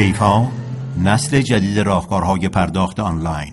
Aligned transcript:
پیپا 0.00 0.48
نسل 1.02 1.40
جدید 1.40 1.78
راهکارهای 1.78 2.48
پرداخت 2.48 3.00
آنلاین. 3.00 3.52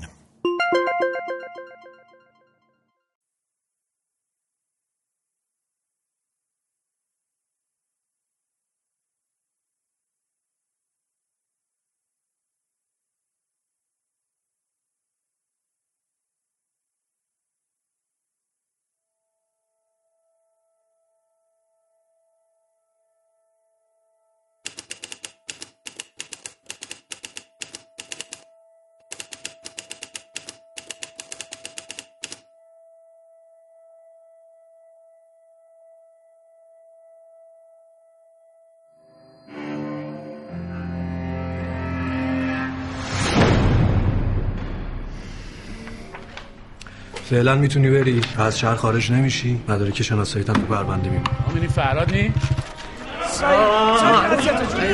فعلا 47.29 47.55
می‌تونی 47.55 47.89
بری. 47.89 48.21
از 48.37 48.59
شهر 48.59 48.75
خارج 48.75 49.11
نمیشی. 49.11 49.59
نداره 49.69 49.91
که 49.91 50.03
شناساییت 50.03 50.51
تو 50.51 50.61
بربنده 50.61 51.09
می‌کنی 51.09 51.35
آمینی 51.49 51.67
فراد 51.67 52.13
نی؟ 52.13 52.33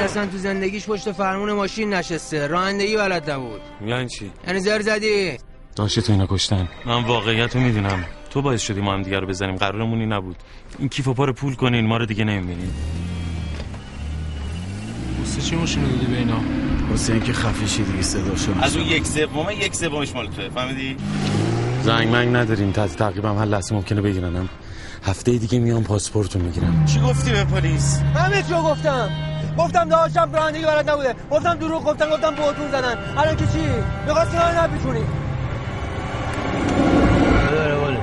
اصلا 0.04 0.26
تو 0.26 0.38
زندگیش 0.38 0.86
پشت 0.86 1.12
فرمون 1.12 1.52
ماشین 1.52 1.94
نشسته. 1.94 2.48
رانندگی 2.48 2.98
بلد 2.98 3.32
نبود. 3.32 3.62
یعنی 3.86 4.08
چی؟ 4.08 4.32
یعنی 4.48 4.60
زر 4.60 4.82
زدی؟ 4.82 5.38
داشته 5.76 6.02
تو 6.02 6.12
اینا 6.12 6.28
کشتن. 6.30 6.68
من 6.86 7.04
واقعیت 7.04 7.56
رو 7.56 7.62
می‌دونم. 7.62 8.06
تو 8.30 8.42
باعث 8.42 8.62
شدی 8.62 8.82
ما 8.82 8.94
هم 8.94 9.04
دیگه 9.04 9.20
رو 9.20 9.28
بزنیم. 9.28 9.56
قرارمونی 9.56 10.06
نبود. 10.06 10.36
این 10.80 10.90
کیف 10.90 11.08
و 11.08 11.14
پا 11.14 11.26
رو 11.26 11.34
پول 11.34 11.56
کنین 11.56 11.88
ما 11.88 11.98
رو 11.98 12.06
دیگه 12.06 12.24
نمی‌بینین. 12.24 12.70
واسه 15.20 15.42
چی 15.42 15.56
ماشین 15.56 15.84
دادی 15.84 16.06
به 16.06 16.18
اینا؟ 16.18 16.42
واسه 16.90 17.14
اینکه 17.14 17.34
خفیشی 17.34 17.84
دیگه 17.84 18.02
صدا 18.02 18.36
شد 18.36 18.56
از 18.62 18.78
اون 18.78 18.86
یک 18.86 19.06
سوم 19.06 19.50
یک 19.60 19.76
سومش 19.76 20.16
مال 20.16 20.28
توه. 20.28 20.50
فهمیدی؟ 20.50 20.98
زنگ 21.84 22.08
منگ 22.08 22.36
نداریم 22.36 22.72
تحت 22.72 22.96
تعقیب 22.96 23.26
هم 23.26 23.38
هر 23.38 23.46
لحظه 23.46 23.76
ممکنه 23.76 24.02
بگیرنم. 24.02 24.50
هفته 25.06 25.32
دیگه 25.32 25.60
میام 25.60 25.84
پاسپورتو 25.84 26.40
می‌گیرم. 26.40 26.86
چی 26.86 27.00
گفتی 27.00 27.32
به 27.32 27.44
پلیس؟ 27.44 28.02
همه 28.16 28.44
چیو 28.44 28.62
گفتم. 28.62 29.10
گفتم 29.58 29.90
داشتم 29.90 30.34
رانندگی 30.34 30.66
بلد 30.66 30.90
نبوده. 30.90 31.16
گفتم 31.32 31.54
دروغ 31.54 31.84
گفتم 31.84 32.10
گفتم 32.10 32.30
بهتون 32.30 32.72
زدن. 32.72 32.98
الان 33.18 33.36
که 33.36 33.46
چی؟ 33.46 33.60
می‌خواستی 34.08 34.38
من 34.38 34.58
نبیتونی 34.64 35.00
بله 37.52 37.76
بله. 37.76 37.98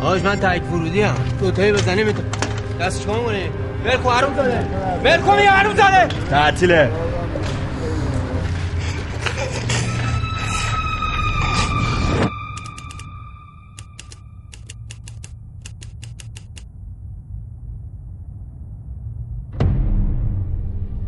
آش 0.00 0.22
من 0.22 0.36
تایید 0.36 0.62
فرودی 0.62 1.02
هم 1.02 1.14
دوتایی 1.40 1.72
بزنی 1.72 2.04
میتون 2.04 2.24
دست 2.80 3.02
چکار 3.02 3.18
می‌کنی 3.18 3.50
ول 3.84 3.96
کن 3.96 4.10
حروم 4.10 4.32
ول 5.04 5.16
کن 5.16 5.38
یه 5.38 5.50
حروم 5.50 5.76
زاده 5.76 6.08
تعطیله. 6.30 6.90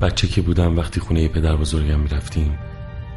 بچه 0.03 0.29
که 0.29 0.43
بودم 0.43 0.77
وقتی 0.77 1.01
خونه 1.01 1.29
پدر 1.29 1.57
بزرگم 1.57 2.01
می‌رفتیم 2.01 2.59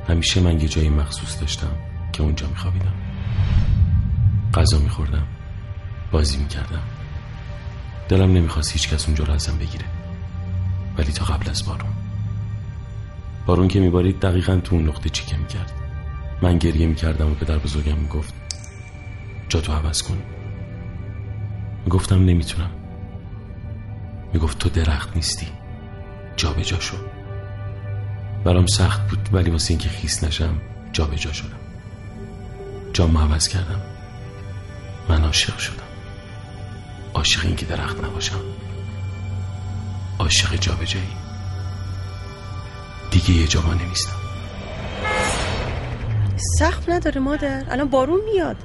همیشه 0.07 0.41
من 0.41 0.59
یه 0.59 0.67
جایی 0.67 0.89
مخصوص 0.89 1.41
داشتم 1.41 1.71
که 2.13 2.23
اونجا 2.23 2.47
میخوابیدم. 2.47 2.93
غذا 4.53 4.79
میخوردم 4.79 5.27
بازی 6.11 6.37
می‌کردم. 6.37 6.81
دلم 8.09 8.33
نمی‌خواست 8.33 8.71
هیچ 8.71 8.89
کس 8.89 9.05
اونجا 9.05 9.23
رو 9.23 9.33
ازم 9.33 9.57
بگیره. 9.57 9.85
ولی 10.97 11.11
تا 11.11 11.25
قبل 11.25 11.49
از 11.49 11.65
بارون. 11.65 11.93
بارون 13.45 13.67
که 13.67 13.79
میبارید 13.79 14.19
دقیقا 14.19 14.55
تو 14.55 14.75
اون 14.75 14.87
نقطه 14.87 15.09
چیکه 15.09 15.37
می‌کرد. 15.37 15.71
من 16.41 16.57
گریه 16.57 16.87
می‌کردم 16.87 17.31
و 17.31 17.35
پدر 17.35 17.57
بزرگم 17.57 17.97
می‌گفت 17.97 18.33
جا 19.49 19.61
تو 19.61 19.73
عوض 19.73 20.03
کن. 20.03 20.17
می‌گفتم 21.85 22.25
نمی‌تونم. 22.25 22.71
می‌گفت 24.33 24.59
تو 24.59 24.69
درخت 24.69 25.15
نیستی. 25.15 25.47
جا 26.35 26.53
به 26.53 26.63
جا 26.63 26.79
شد. 26.79 27.05
برام 28.43 28.65
سخت 28.67 29.09
بود 29.09 29.29
ولی 29.31 29.51
واسه 29.51 29.71
اینکه 29.71 29.89
خیس 29.89 30.23
نشم 30.23 30.61
جا 30.93 31.05
به 31.05 31.15
جا 31.15 31.33
شدم. 31.33 31.59
جام 32.93 33.17
عوض 33.17 33.47
کردم. 33.47 33.81
من 35.09 35.23
عاشق 35.23 35.57
شدم. 35.57 35.83
عاشق 37.13 37.45
اینکه 37.45 37.65
درخت 37.65 38.03
نباشم. 38.03 38.39
عاشق 40.19 40.55
جا 40.55 40.73
به 40.73 40.85
جایی 40.85 41.07
دیگه 43.11 43.31
یه 43.31 43.47
جا 43.47 43.61
ما 43.61 43.73
نمیستم. 43.73 44.15
سقف 46.59 46.89
نداره 46.89 47.21
مادر. 47.21 47.63
الان 47.69 47.89
بارون 47.89 48.19
میاد. 48.33 48.57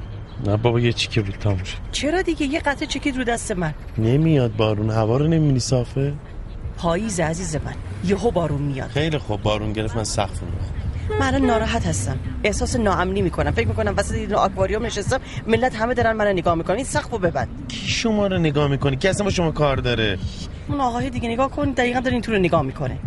نه 0.47 0.57
بابا 0.57 0.81
یه 0.81 0.93
چیکه 0.93 1.21
بود 1.23 1.35
تموم 1.35 1.65
شد. 1.65 1.79
چرا 1.93 2.23
دیگه؟ 2.23 2.47
یه 2.47 2.61
قطعه 2.61 2.87
چکید 2.87 3.17
رو 3.17 3.25
دست 3.25 3.53
من. 3.53 3.75
نمیاد 3.99 4.57
بارون 4.57 4.91
هوا 4.91 5.17
رو 5.17 5.27
نمی‌بینی 5.27 5.61
صافه. 5.61 6.15
پاییز 6.83 7.21
عزیز 7.21 7.57
من. 7.57 7.75
یهو 8.05 8.31
بارون 8.31 8.63
میاد. 8.63 8.89
خیلی 8.91 9.19
خوب 9.19 9.43
بارون 9.43 9.73
گرفت 9.73 9.97
من 9.97 10.05
سقف 10.05 10.41
رو 10.41 10.47
من 11.21 11.27
الان 11.27 11.47
ناراحت 11.47 11.87
هستم. 11.87 12.19
احساس 12.45 12.77
ناامنی 12.77 13.23
می‌کنم. 13.23 13.51
فکر 13.51 13.69
می‌کنم 13.69 13.95
وسط 13.97 14.15
این 14.15 14.35
آکواریوم 14.35 14.87
نشستم. 14.87 15.21
ملت 15.47 15.77
همه 15.77 15.95
دارن 15.95 16.13
من 16.13 16.27
نگاه 16.27 16.55
می‌کنن. 16.55 16.77
این 16.77 16.85
سقفو 16.85 17.19
ببند. 17.19 17.49
کی 17.69 17.89
شما 17.89 18.27
رو 18.27 18.39
نگاه 18.39 18.69
می‌کنی؟ 18.69 18.97
کی 18.97 19.09
اصلا 19.09 19.25
با 19.25 19.31
شما 19.31 19.51
کار 19.51 19.77
داره؟ 19.77 20.19
اون 20.69 20.81
آقای 20.81 21.11
دیگه 21.11 21.29
نگاه 21.29 21.51
کن 21.51 21.71
دقیقا 21.71 22.01
داره 22.01 22.13
این 22.13 22.23
تو 22.23 22.33
رو 22.33 22.39
نگاه 22.39 22.63
می‌کنه. 22.63 22.99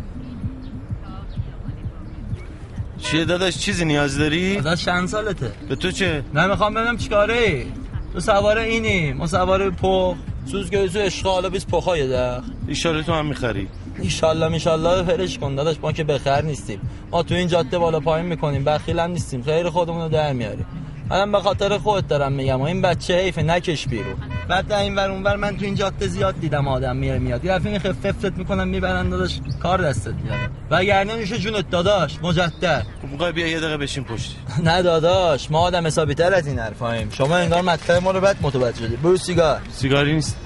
چیه 2.97 3.25
داداش؟ 3.25 3.57
چیزی 3.57 3.85
نیاز 3.85 4.17
داری؟ 4.17 4.57
ازش 4.57 4.85
چند 4.85 5.07
سالته؟ 5.07 5.51
به 5.69 5.75
تو 5.75 5.91
چه؟ 5.91 6.23
نه 6.33 6.47
می‌خوام 6.47 6.73
ببینم 6.73 6.97
چیکاره 6.97 7.37
ای. 7.37 7.65
تو 8.13 8.19
سوار 8.19 8.57
اینی. 8.57 9.13
ما 9.13 9.27
سوار 9.27 9.69
پخ 9.69 10.15
سوزگیزو 10.45 10.99
اشغال 10.99 11.49
بیس 11.49 11.65
پخای 11.65 12.07
ده 12.07 12.41
ایشاله 12.67 13.03
تو 13.03 13.13
هم 13.13 13.25
می‌خری. 13.25 13.67
ایشالله 13.99 14.47
میشالله 14.47 15.03
فرش 15.03 15.37
کن 15.37 15.55
داداش 15.55 15.75
ما 15.81 15.91
که 15.91 16.03
بخر 16.03 16.41
نیستیم. 16.41 16.79
ما 17.11 17.23
تو 17.23 17.35
این 17.35 17.47
جاده 17.47 17.77
بالا 17.77 17.99
پایین 17.99 18.25
می‌کنیم 18.25 18.63
بخیل 18.63 18.99
هم 18.99 19.11
نیستیم. 19.11 19.43
خیر 19.43 19.69
خودمون 19.69 20.01
رو 20.01 20.09
در 20.09 20.33
میاریم. 20.33 20.65
الان 21.11 21.31
به 21.31 21.39
خاطر 21.39 21.77
خودت 21.77 22.07
دارم 22.07 22.31
میگم 22.31 22.61
و 22.61 22.63
این 22.63 22.81
بچه 22.81 23.17
حیفه 23.17 23.43
نکش 23.43 23.87
بیرون. 23.87 24.15
بعد 24.47 24.67
در 24.67 24.77
این 24.79 24.95
ور 24.95 25.11
اونور 25.11 25.35
من 25.35 25.57
تو 25.57 25.65
این 25.65 25.75
جاده 25.75 26.07
زیاد 26.07 26.39
دیدم 26.39 26.67
آدم 26.67 26.95
میره 26.95 27.19
میاد. 27.19 27.45
یه 27.45 27.51
دفعه 27.51 27.79
خففتت 27.79 28.37
می‌کنم 28.37 28.67
می‌برن 28.67 29.09
داداش 29.09 29.39
کار 29.61 29.81
دستت 29.81 30.13
میاد 30.13 30.37
وگرنه 30.71 31.15
میشه 31.15 31.37
جونت 31.37 31.69
داداش 31.69 32.19
مجدد. 32.21 32.85
می‌خوای 33.11 33.31
بیا 33.31 33.47
یه 33.47 33.59
دقیقه 33.59 33.77
بشین 33.77 34.03
پشت. 34.03 34.35
نه 34.63 34.81
داداش 34.81 35.51
ما 35.51 35.59
آدم 35.59 35.87
حسابی 35.87 36.13
تر 36.13 36.33
از 36.33 36.47
این 36.47 36.59
حرفاییم. 36.59 37.09
شما 37.09 37.35
انگار 37.35 37.61
مدخل 37.61 37.99
ما 37.99 38.11
رو 38.11 38.21
بد 38.21 38.35
متوجه 38.41 38.77
شدی. 38.77 38.95
برو 38.95 39.17
سیگار. 39.17 39.61
سیگاری 39.71 40.13
نیست. 40.13 40.37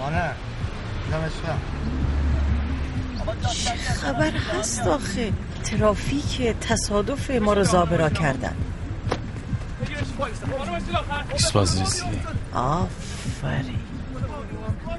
آنه 0.00 0.30
خبر 4.02 4.30
هست 4.30 4.86
آخه؟ 4.86 5.32
ترافیک 5.64 6.56
تصادف 6.60 7.30
ما 7.30 7.52
رو 7.52 7.64
زابرا 7.64 8.08
کردن. 8.10 8.56
ایست 11.32 11.52
بازرسی 11.52 12.04
آفرین. 12.54 13.78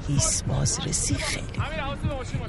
ایست 0.08 0.46
بازرسی 0.46 1.14
خیلی. 1.14 1.46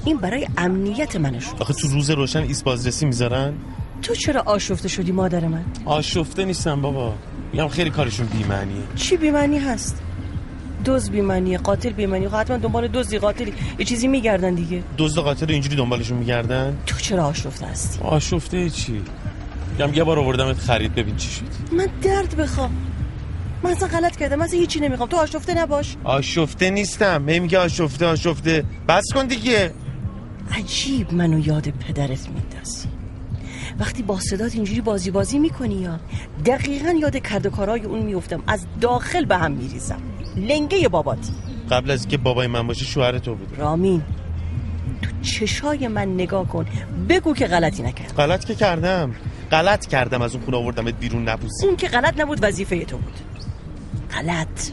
این 0.04 0.16
برای 0.16 0.46
امنیت 0.56 1.16
منه 1.16 1.40
شد 1.40 1.56
آخه 1.60 1.74
تو 1.74 1.88
روز 1.88 2.10
روشن 2.10 2.42
ایست 2.42 2.64
بازرسی 2.64 3.06
می‌ذارن؟ 3.06 3.54
تو 4.02 4.14
چرا 4.14 4.42
آشفته 4.46 4.88
شدی 4.88 5.12
مادر 5.12 5.46
من؟ 5.46 5.64
آشفته 5.84 6.44
نیستم 6.44 6.82
بابا. 6.82 7.14
میگم 7.52 7.68
خیلی 7.68 7.90
کارشون 7.90 8.26
بی‌معنیه. 8.26 8.82
چی 8.96 9.16
بیمنی 9.16 9.58
هست؟ 9.58 10.02
دوز 10.84 11.10
بیمنیه 11.10 11.58
قاتل 11.58 11.90
بیمنیه 11.90 12.28
خب 12.28 12.36
حتما 12.36 12.56
دنبال 12.56 12.88
دزدی 12.88 13.18
قاتلی. 13.18 13.54
یه 13.78 13.84
چیزی 13.84 14.08
میگردن 14.08 14.54
دیگه. 14.54 14.82
دزد 14.98 15.18
و 15.18 15.22
قاتل 15.22 15.50
اینجوری 15.50 15.76
دنبالشون 15.76 16.18
میگردن؟ 16.18 16.78
تو 16.86 16.96
چرا 16.98 17.24
آشفته 17.24 17.66
هستی؟ 17.66 18.00
آشفته 18.04 18.70
چی؟ 18.70 19.02
میگم 19.78 19.94
یه 19.94 20.04
بار 20.04 20.18
آوردمت 20.18 20.58
خرید 20.58 20.94
ببین 20.94 21.16
چی 21.16 21.30
شد. 21.30 21.44
من 21.72 21.88
درد 22.02 22.36
بخوام. 22.36 22.70
من 23.62 23.70
اصلا 23.70 23.88
غلط 23.88 24.16
کردم. 24.16 24.36
من 24.36 24.44
اصلا 24.44 24.58
هیچی 24.58 24.80
نمی‌خوام. 24.80 25.08
تو 25.08 25.16
آشفته 25.16 25.54
نباش. 25.54 25.96
آشفته 26.04 26.70
نیستم. 26.70 27.28
هی 27.28 27.40
میگه 27.40 27.58
آشفته 27.58 28.06
آشفته. 28.06 28.64
بس 28.88 29.04
کن 29.14 29.26
دیگه. 29.26 29.72
عجیب 30.58 31.14
منو 31.14 31.38
یاد 31.38 31.68
پدرت 31.68 32.28
میندازی. 32.28 32.88
وقتی 33.78 34.02
با 34.02 34.20
صدات 34.20 34.54
اینجوری 34.54 34.80
بازی 34.80 35.10
بازی 35.10 35.38
می‌کنی 35.38 35.74
یا؟ 35.74 36.00
دقیقا 36.46 36.90
یاد 36.90 37.16
کرد 37.16 37.46
و 37.46 37.50
کارهای 37.50 37.80
اون 37.80 38.02
میفتم 38.02 38.42
از 38.46 38.66
داخل 38.80 39.24
به 39.24 39.36
هم 39.36 39.52
میریزم. 39.52 39.98
لنگه 40.36 40.88
باباتی. 40.88 41.32
قبل 41.70 41.90
از 41.90 42.00
اینکه 42.00 42.16
بابای 42.16 42.46
من 42.46 42.66
باشه 42.66 42.84
شوهر 42.84 43.18
تو 43.18 43.34
بود. 43.34 43.58
رامین 43.58 44.02
تو 45.02 45.10
چشای 45.22 45.88
من 45.88 46.14
نگاه 46.14 46.48
کن. 46.48 46.66
بگو 47.08 47.34
که 47.34 47.46
غلطی 47.46 47.82
نکرد 47.82 48.12
غلط 48.16 48.44
که 48.44 48.54
کردم. 48.54 49.14
غلط 49.50 49.86
کردم 49.86 50.22
از 50.22 50.34
اون 50.34 50.44
خونه 50.44 50.56
آوردمت 50.56 50.94
بیرون 50.94 51.28
نبوسی. 51.28 51.66
اون 51.66 51.76
که 51.76 51.88
غلط 51.88 52.20
نبود 52.20 52.38
وظیفه 52.42 52.84
تو 52.84 52.98
بود. 52.98 53.14
غلط. 54.12 54.70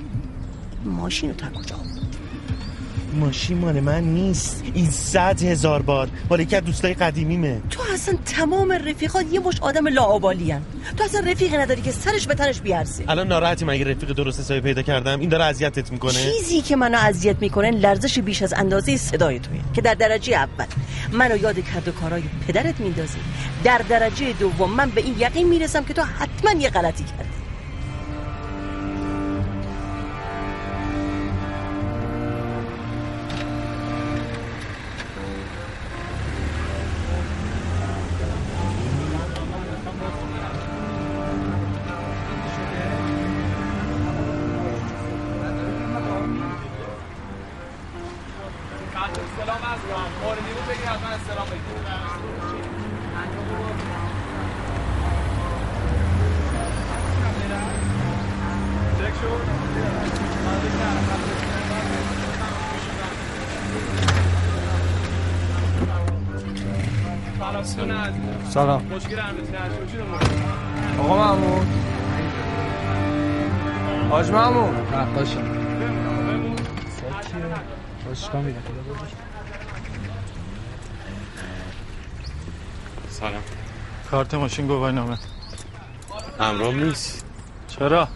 ماشین 0.85 1.29
رو 1.29 1.35
تا 1.35 1.47
کجا؟ 1.49 1.92
ماشین 3.13 3.57
مال 3.57 3.79
من 3.79 4.03
نیست. 4.03 4.63
این 4.73 4.89
صد 4.89 5.43
هزار 5.43 5.81
بار. 5.81 6.07
مال 6.29 6.39
یکی 6.39 6.55
از 6.55 6.63
دوستای 6.63 6.93
قدیمیمه. 6.93 7.61
تو 7.69 7.81
اصلا 7.93 8.17
تمام 8.25 8.71
رفیقات 8.71 9.25
یه 9.31 9.39
مش 9.39 9.59
آدم 9.61 9.87
لاعبالی 9.87 10.51
هن. 10.51 10.61
تو 10.97 11.03
اصلا 11.03 11.31
رفیقی 11.31 11.57
نداری 11.57 11.81
که 11.81 11.91
سرش 11.91 12.27
به 12.27 12.35
تنش 12.35 12.61
بیارزه 12.61 13.03
الان 13.07 13.27
ناراحتی 13.27 13.65
من 13.65 13.73
اگه 13.73 13.91
رفیق 13.91 14.11
درست 14.11 14.39
حسابی 14.39 14.61
پیدا 14.61 14.81
کردم 14.81 15.19
این 15.19 15.29
داره 15.29 15.43
اذیتت 15.43 15.91
می‌کنه. 15.91 16.13
چیزی 16.13 16.61
که 16.61 16.75
منو 16.75 16.97
اذیت 16.97 17.37
می‌کنه 17.41 17.71
لرزش 17.71 18.19
بیش 18.19 18.41
از 18.41 18.53
اندازه 18.53 18.97
صدای 18.97 19.39
توی 19.39 19.61
که 19.73 19.81
در 19.81 19.93
درجه 19.93 20.35
اول 20.35 20.65
منو 21.11 21.37
یاد 21.37 21.55
کرد 21.55 21.87
و 21.87 21.91
کارهای 21.91 22.23
پدرت 22.47 22.79
میندازی. 22.79 23.17
در 23.63 23.81
درجه 23.89 24.33
دوم 24.33 24.71
من 24.71 24.89
به 24.89 25.01
این 25.01 25.15
یقین 25.19 25.49
می‌رسم 25.49 25.83
که 25.83 25.93
تو 25.93 26.01
حتما 26.01 26.61
یه 26.61 26.69
غلطی 26.69 27.03
کردی. 27.03 27.42
سلام. 68.53 68.91
آقا 70.99 71.17
محمود. 71.17 71.67
حاج 74.09 74.31
محمود. 74.31 74.93
نقاشم 74.93 75.41
سلام. 83.09 83.33
کارت 84.11 84.33
ماشین 84.33 84.67
گواهی 84.67 84.95
نامه 84.95 85.17
امرام 86.39 86.83
نیست. 86.83 87.25
چرا؟ 87.67 88.07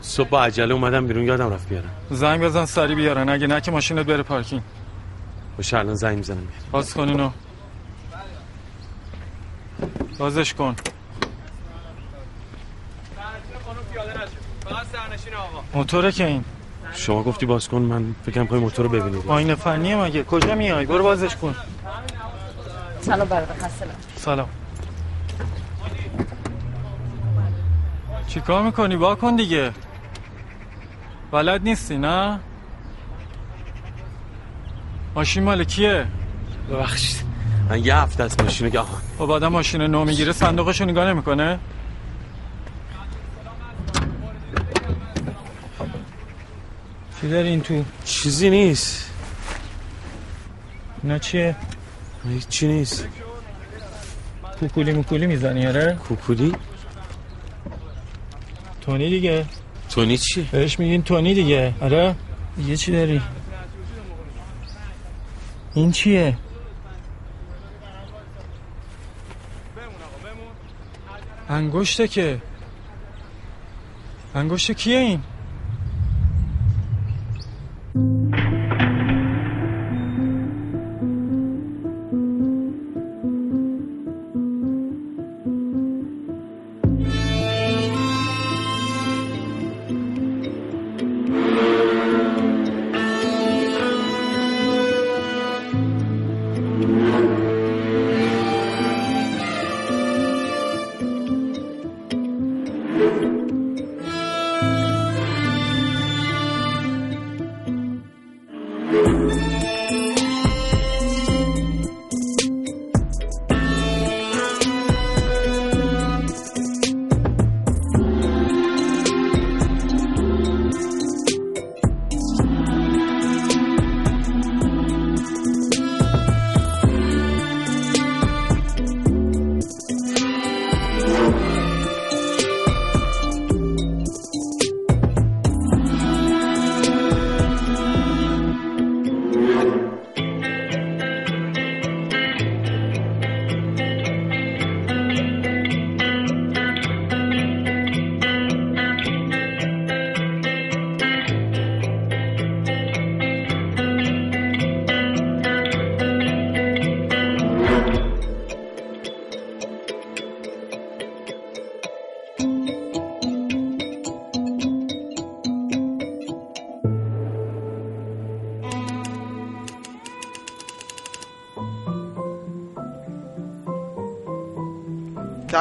صبح 0.00 0.28
با 0.28 0.44
عجله 0.44 0.74
اومدم 0.74 1.06
بیرون 1.06 1.24
یادم 1.24 1.52
رفت 1.52 1.68
بیارم. 1.68 1.90
زنگ 2.10 2.42
بزن 2.42 2.64
سری 2.64 2.94
بیارن. 2.94 3.28
اگه 3.28 3.46
نه 3.46 3.60
که 3.60 3.70
ماشینت 3.70 4.06
بره 4.06 4.22
پارکینگ. 4.22 4.62
باشه 5.56 5.78
الان 5.78 5.94
زنگ 5.94 6.16
می‌زنم. 6.16 6.36
بیارم 6.36 6.52
باز 6.72 6.94
کن 6.94 7.08
اینو 7.08 7.30
بازش 10.24 10.54
کن. 10.54 10.76
موتوره 15.74 16.12
که 16.12 16.26
این؟ 16.26 16.44
شما 16.94 17.22
گفتی 17.22 17.46
باز 17.46 17.68
کن 17.68 17.78
من 17.82 18.14
فکرم 18.26 18.46
پای 18.46 18.60
موتور 18.60 18.86
رو 18.86 18.92
ببینید 18.92 19.26
آینه 19.26 19.54
فنیه 19.54 19.96
مگه. 19.96 20.24
کجا 20.24 20.54
میای؟ 20.54 20.86
برو 20.86 21.02
بازش 21.02 21.36
کن. 21.36 21.54
سلام 23.00 23.28
برادر 23.28 23.54
خسته 23.54 23.86
سلام. 24.16 24.48
چیکار 28.28 28.62
می‌کنی؟ 28.62 28.96
با 28.96 29.14
کن 29.14 29.36
دیگه. 29.36 29.72
بلد 31.30 31.62
نیستی 31.62 31.98
نه؟ 31.98 32.40
ماشین 35.14 35.42
مال 35.42 35.64
کیه؟ 35.64 36.06
ببخشید. 36.70 37.23
من 37.70 37.84
یه 37.84 37.96
هفته 37.96 38.22
از 38.22 38.40
ماشینو 38.40 38.70
که 38.70 38.78
آها 38.78 38.98
خب 39.18 39.30
آدم 39.30 39.48
ماشین 39.48 39.82
نو 39.82 40.04
می‌گیره 40.04 40.32
صندوقشو 40.32 40.84
نگاه 40.84 41.08
نمی‌کنه؟ 41.08 41.58
چی 47.20 47.28
داری 47.28 47.48
این 47.48 47.60
تو 47.60 47.84
چیزی 48.04 48.50
نیست. 48.50 49.10
اینا 51.02 51.18
چیه؟ 51.18 51.56
هیچی 52.28 52.66
نیست. 52.66 53.08
کوکولی 54.60 54.92
موکولی 54.92 55.26
می‌زنی 55.26 55.66
آره؟ 55.66 55.98
کوکولی؟ 56.08 56.52
تونی 58.80 59.10
دیگه. 59.10 59.46
تونی 59.90 60.18
چی؟ 60.18 60.48
بهش 60.52 60.78
میگین 60.78 61.02
تونی 61.02 61.34
دیگه 61.34 61.74
آره؟ 61.80 62.14
دیگه 62.56 62.76
چی 62.76 62.92
داری؟ 62.92 63.20
این 65.74 65.92
چیه؟ 65.92 66.36
انگشته 71.54 72.08
که. 72.08 72.42
انگشت 74.34 74.72
کیه 74.72 74.98
این؟ 74.98 75.22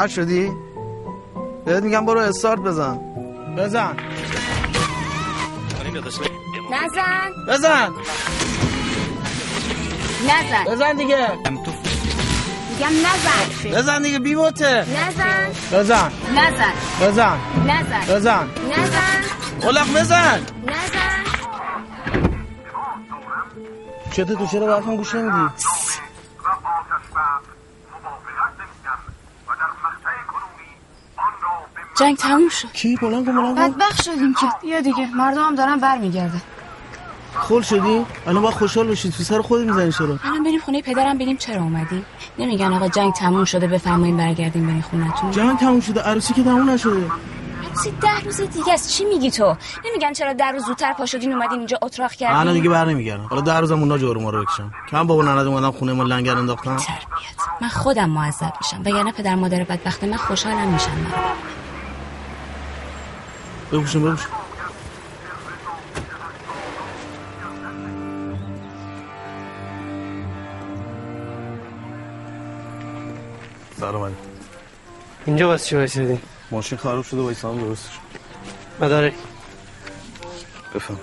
کر 0.04 0.08
شدی؟ 0.08 0.52
بهت 1.66 1.84
میگم 1.84 2.06
برو 2.06 2.20
استارت 2.20 2.60
بزن. 2.60 3.00
بزن. 3.58 3.96
نزن. 6.72 7.32
بزن. 7.48 7.92
نزن. 10.24 10.64
بزن 10.68 10.94
دیگه. 10.94 11.28
میگم 12.70 12.90
نزن. 12.90 13.72
بزن 13.78 14.02
دیگه 14.02 14.20
بی 14.20 14.36
موته. 14.36 14.80
نزن. 14.80 15.50
بزن. 15.74 16.12
نزن. 16.36 16.74
بزن. 17.02 17.38
نزن. 17.66 18.16
بزن. 18.16 18.50
نزن. 18.72 19.24
اولق 19.62 19.88
بزن. 19.94 20.40
نزن. 20.66 21.24
چته 24.12 24.36
تو 24.36 24.48
چرا 24.48 24.66
برفم 24.68 24.96
گوش 24.96 25.16
نمیدی؟ 25.16 25.73
جنگ 32.00 32.18
تموم 32.18 32.50
شد. 32.50 32.72
کی؟ 32.72 32.96
بلند 32.96 33.26
کن 33.26 33.36
بلند 33.36 33.56
بدبخت 33.56 34.04
شدیم 34.04 34.34
که. 34.34 34.48
بیا 34.62 34.82
دیگه 34.82 35.16
مردم 35.16 35.42
هم 35.42 35.56
دارن 35.56 35.78
برمیگردن 35.80 36.42
خل 37.40 37.62
شدی؟ 37.62 38.06
الان 38.28 38.42
باید 38.42 38.56
خوشحال 38.56 38.88
باشی 38.88 39.12
تو 39.12 39.24
سر 39.24 39.42
خودت 39.42 39.68
می‌زنی 39.68 39.92
چرا 39.92 40.20
الان 40.24 40.44
بریم 40.44 40.60
خونه 40.60 40.82
پدرم 40.82 41.16
ببینیم 41.16 41.38
چرا 41.38 41.62
اومدی. 41.62 42.06
نمیگن 42.40 42.74
آقا 42.74 42.88
جنگ 42.88 43.14
تموم 43.14 43.46
شده 43.46 43.68
بفرمایین 43.68 44.18
برگردیم 44.18 44.68
برین 44.68 44.82
خونتون. 44.82 45.32
جنگ 45.32 45.58
تموم 45.58 45.80
شده 45.80 46.02
عروسی 46.02 46.34
که 46.34 46.44
تموم 46.44 46.70
نشده. 46.70 47.12
عروسی 47.66 47.92
ده 48.02 48.20
روز 48.26 48.42
دیگه 48.42 48.74
است 48.74 48.90
چی 48.90 49.06
میگی 49.06 49.32
تو؟ 49.32 49.56
نمیگن 49.86 50.14
چرا 50.14 50.34
در 50.34 50.52
روز 50.52 50.66
زودتر 50.66 50.94
پا 50.94 51.06
شدین 51.06 51.34
اومدین 51.34 51.58
اینجا 51.58 51.80
اتراق 51.82 52.12
کردین؟ 52.12 52.38
الان 52.38 52.54
دیگه 52.54 52.70
بر 52.70 52.86
نمیگردم. 52.86 53.24
حالا 53.24 53.42
در 53.42 53.62
روزم 53.62 53.80
اونا 53.80 53.98
جور 53.98 54.18
ما 54.18 54.30
رو 54.30 54.44
بکشم. 54.44 54.72
که 54.90 54.96
من 54.96 55.08
بابا 55.08 55.24
ننه 55.24 55.42
اومدم 55.42 55.72
خونه 55.72 55.94
ما 55.94 56.04
لنگر 56.04 56.36
انداختم. 56.36 56.76
تربیت. 56.76 57.60
من 57.62 57.68
خودم 57.68 58.10
معذب 58.10 58.54
میشم 58.62 58.82
وگرنه 58.86 59.12
پدر 59.12 59.36
مادر 59.36 59.64
بدبخت 59.64 60.04
من 60.04 60.18
خوشحالم 60.18 60.68
میشن 60.68 60.92
من 60.92 61.12
بپوشیم 63.74 64.02
بپوشیم 64.04 64.28
سلام 73.80 74.04
علیکم. 74.04 74.20
اینجا 75.26 75.48
واسه 75.48 75.66
چی 75.66 75.76
وایسیدی 75.76 76.20
ماشین 76.52 76.78
خراب 76.78 77.04
شده 77.04 77.22
وایسام 77.22 77.60
درست 77.60 77.92
شد. 77.92 78.00
مدارک 78.84 79.14
بفهم 80.76 81.00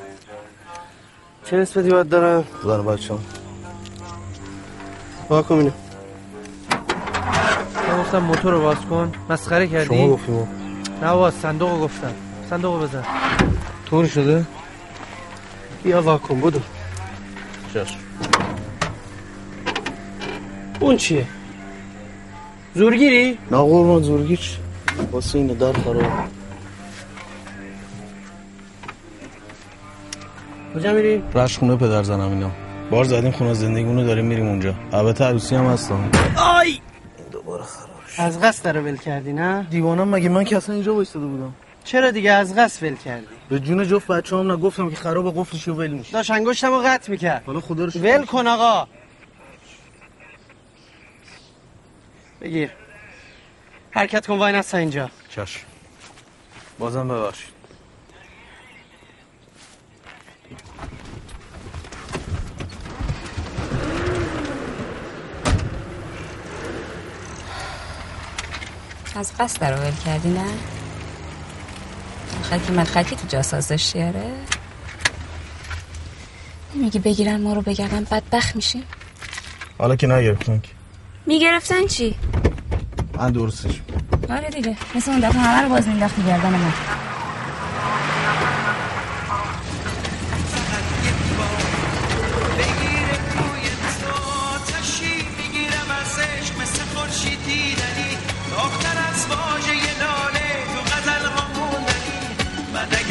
چه 1.45 1.57
نسبتی 1.57 1.91
باید 1.91 2.09
دارم؟ 2.09 2.45
زن 2.65 2.85
بچه 2.85 3.15
هم 3.15 3.21
با 5.29 5.43
کن 5.43 5.55
اینو؟ 5.55 5.71
من 7.89 8.01
گفتم 8.03 8.19
موتور 8.19 8.53
رو 8.53 8.61
باز 8.61 8.79
کن. 8.91 9.13
مسخره 9.31 9.67
کردی؟ 9.67 9.87
شما 9.87 10.09
گفتیم 10.09 10.49
نه 11.03 11.13
باز 11.13 11.35
صندوق 11.35 11.71
رو 11.71 11.81
گفتم. 11.81 12.15
صندوق 12.51 12.75
رو 12.75 12.81
بزن 12.87 13.05
طور 13.91 14.07
شده 14.07 14.47
بیا 15.83 16.03
واکن 16.03 16.41
بدو 16.41 16.61
چشم 17.75 17.97
اون 20.81 20.97
چیه 20.97 21.27
زورگیری 22.75 23.39
نه 23.51 23.57
قربان 23.57 24.03
زورگی 24.03 24.37
چی 24.37 24.57
واسه 25.13 25.39
اینه 25.39 25.55
در 25.55 25.73
خراب 25.73 26.05
کجا 30.75 30.93
میری 30.93 31.23
رشت 31.35 31.59
خونه 31.59 31.77
پدر 31.77 32.03
زنم 32.03 32.31
اینا 32.31 32.51
بار 32.91 33.05
زدیم 33.05 33.31
خونه 33.31 33.55
زندگیمونو 33.55 34.07
داریم 34.07 34.25
میریم 34.25 34.47
اونجا 34.47 34.75
البته 34.93 35.25
عروسی 35.25 35.55
هم 35.55 35.65
هستم 35.65 36.11
آی 36.37 36.81
دوباره 37.33 37.63
خراب 37.63 37.91
از 38.19 38.41
قصد 38.41 38.65
داره 38.65 38.81
ول 38.81 38.97
کردی 38.97 39.33
نه 39.33 39.67
دیوانم 39.71 40.09
مگه 40.09 40.29
من 40.29 40.45
که 40.45 40.57
اصلا 40.57 40.75
اینجا 40.75 40.95
وایستاده 40.95 41.27
بودم 41.27 41.55
چرا 41.85 42.11
دیگه 42.11 42.33
از 42.33 42.55
قصد 42.55 42.83
ول 42.83 42.97
کردی؟ 42.97 43.27
به 43.49 43.61
جون 43.61 43.89
جفت 43.89 44.07
بچه 44.07 44.37
هم 44.37 44.53
نگفتم 44.53 44.91
که 44.91 44.97
خراب 44.97 45.39
قفلشو 45.41 45.73
ول 45.73 45.91
میشه. 45.91 46.13
داشت 46.13 46.31
انگشتم 46.31 46.71
رو 46.71 46.79
قطع 46.79 47.11
می‌کرد. 47.11 47.43
حالا 47.47 47.61
خدا 47.61 47.85
رو. 47.85 47.91
ول 47.95 48.25
کن 48.25 48.47
آقا. 48.47 48.89
بگیر. 52.41 52.71
حرکت 53.91 54.27
کن 54.27 54.39
وای 54.39 54.53
نستا 54.53 54.79
اینجا. 54.79 55.11
چشم. 55.29 55.61
بازم 56.79 57.09
ببخشید. 57.09 57.61
از 69.17 69.33
قصد 69.39 69.65
رو 69.65 69.77
ول 69.77 69.97
کردی 70.05 70.29
نه؟ 70.29 70.45
خاکی 72.43 72.73
من 72.73 72.85
خاکی 72.85 73.17
تو 73.17 73.27
جاسازش 73.29 73.95
یاره. 73.95 74.33
نمیگی 76.75 76.99
بگیرن 76.99 77.41
ما 77.41 77.53
رو 77.53 77.63
بگردن 77.63 78.05
بدبخت 78.05 78.57
میشیم. 78.57 78.83
حالا 79.79 79.97
که 79.97 80.07
نگرفتن 80.07 80.61
که. 80.61 80.69
می‌گرفتن 81.27 81.87
چی؟ 81.87 82.15
من 83.15 83.33
درستش. 83.33 83.81
آره 84.31 84.51
دیگه 84.51 84.77
مثل 84.95 85.11
اون 85.11 85.21
دفعه 85.21 85.41
همه 85.41 85.63
رو 85.63 85.69
باز 85.69 85.89
مینداختی 85.89 86.23
گردن 86.23 86.73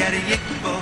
ما 0.10 0.16
اینا 0.16 0.78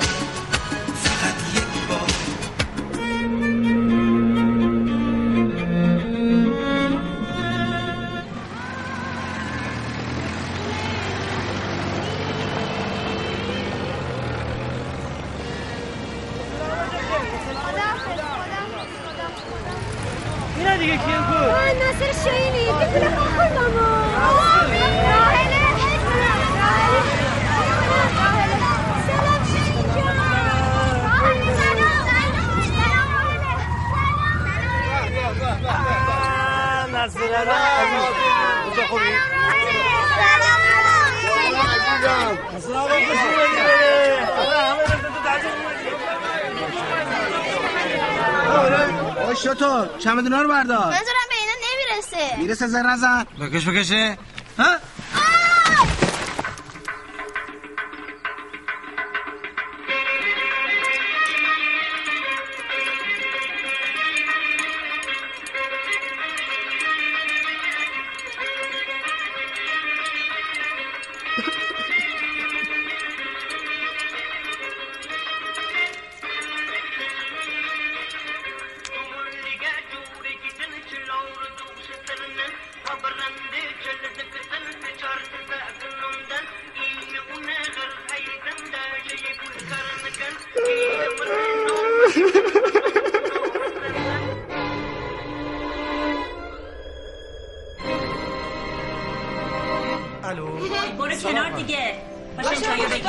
چمدونا 50.27 50.41
رو 50.41 50.49
بردار. 50.49 50.85
منظورم 50.85 51.27
به 51.29 51.35
اینا 51.35 51.53
نمی‌رسه. 51.67 52.37
می‌رسه 52.37 52.67
زر 52.67 52.83
نزن 52.83 53.25
بکش 53.41 53.67
بکشه. 53.67 54.17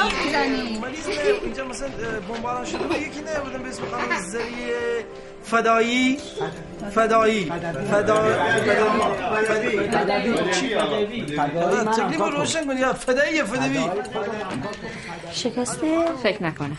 بگیر 0.06 1.34
اینجا 1.44 1.64
مثلا 1.64 1.88
بمباران 2.28 2.64
شده. 2.64 2.78
بود 2.78 2.96
یکی 2.96 3.20
نه 3.20 3.40
بودم 3.44 3.62
به 3.62 3.68
اسم 3.68 3.82
خانم 3.90 4.20
زری 4.20 4.42
فدایی. 5.44 6.18
فدایی. 6.94 7.52
فدایی. 7.90 8.34
روشن 12.32 12.66
کن 12.66 12.76
یا 12.78 12.92
فدایی 12.92 13.42
فدایی؟ 13.42 13.90
شکسته؟ 15.32 16.04
فکر 16.22 16.42
نکنم. 16.42 16.78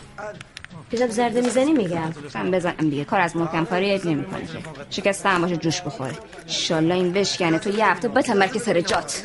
بیزم 0.90 1.08
زرده 1.08 1.40
می‌زنی 1.40 1.72
میگم. 1.72 2.12
من 2.34 2.50
بزنم 2.50 2.90
دیگه 2.90 3.04
کار 3.04 3.20
از 3.20 3.36
محکم 3.36 3.64
کاری 3.64 3.90
عیب 3.90 4.06
نمی‌کنه 4.06 4.46
که. 4.46 4.58
شکسته 4.90 5.28
هم 5.28 5.42
باشه 5.42 5.56
جوش 5.56 5.80
بخوره. 5.80 6.12
انشالله 6.42 6.94
این 6.94 7.12
بشکنه. 7.12 7.58
تو 7.58 7.70
یه 7.70 7.86
هفته 7.86 8.08
بتمر 8.08 8.46
که 8.46 8.58
سر 8.58 8.80
جات. 8.80 9.22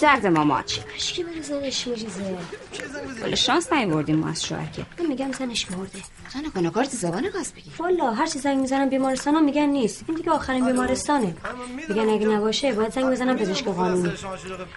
درد 0.00 0.26
ماما 0.26 0.62
چی؟ 0.62 0.80
اشکی 0.96 1.24
بره 1.24 1.42
زنش 1.42 1.86
میریزه؟ 1.86 2.36
کل 3.22 3.34
شانس 3.34 3.72
نیوردیم 3.72 4.16
ما 4.16 4.28
از 4.28 4.44
شوهر 4.44 4.66
که 4.66 4.86
من 4.98 5.06
میگم 5.06 5.32
زنش 5.32 5.70
مرده. 5.70 5.98
زن 6.34 6.50
کنه 6.54 6.70
کارت 6.70 6.90
زبانه 6.90 7.30
قصد 7.30 7.54
بگی. 7.54 7.70
والا 7.78 8.10
هر 8.10 8.26
چی 8.26 8.38
زنگ 8.38 8.58
می‌زنم 8.58 8.88
بیمارستان 8.88 9.34
ها 9.34 9.40
میگن 9.40 9.66
نیست. 9.66 10.04
این 10.08 10.16
دیگه 10.16 10.30
آخرین 10.30 10.66
بیمارستانه. 10.66 11.34
میگن 11.88 12.08
اگه 12.08 12.26
نباشه 12.26 12.72
باید 12.72 12.92
زنگ 12.92 13.04
بزنم 13.04 13.36
پزشک 13.36 13.64
قانونی. 13.64 14.12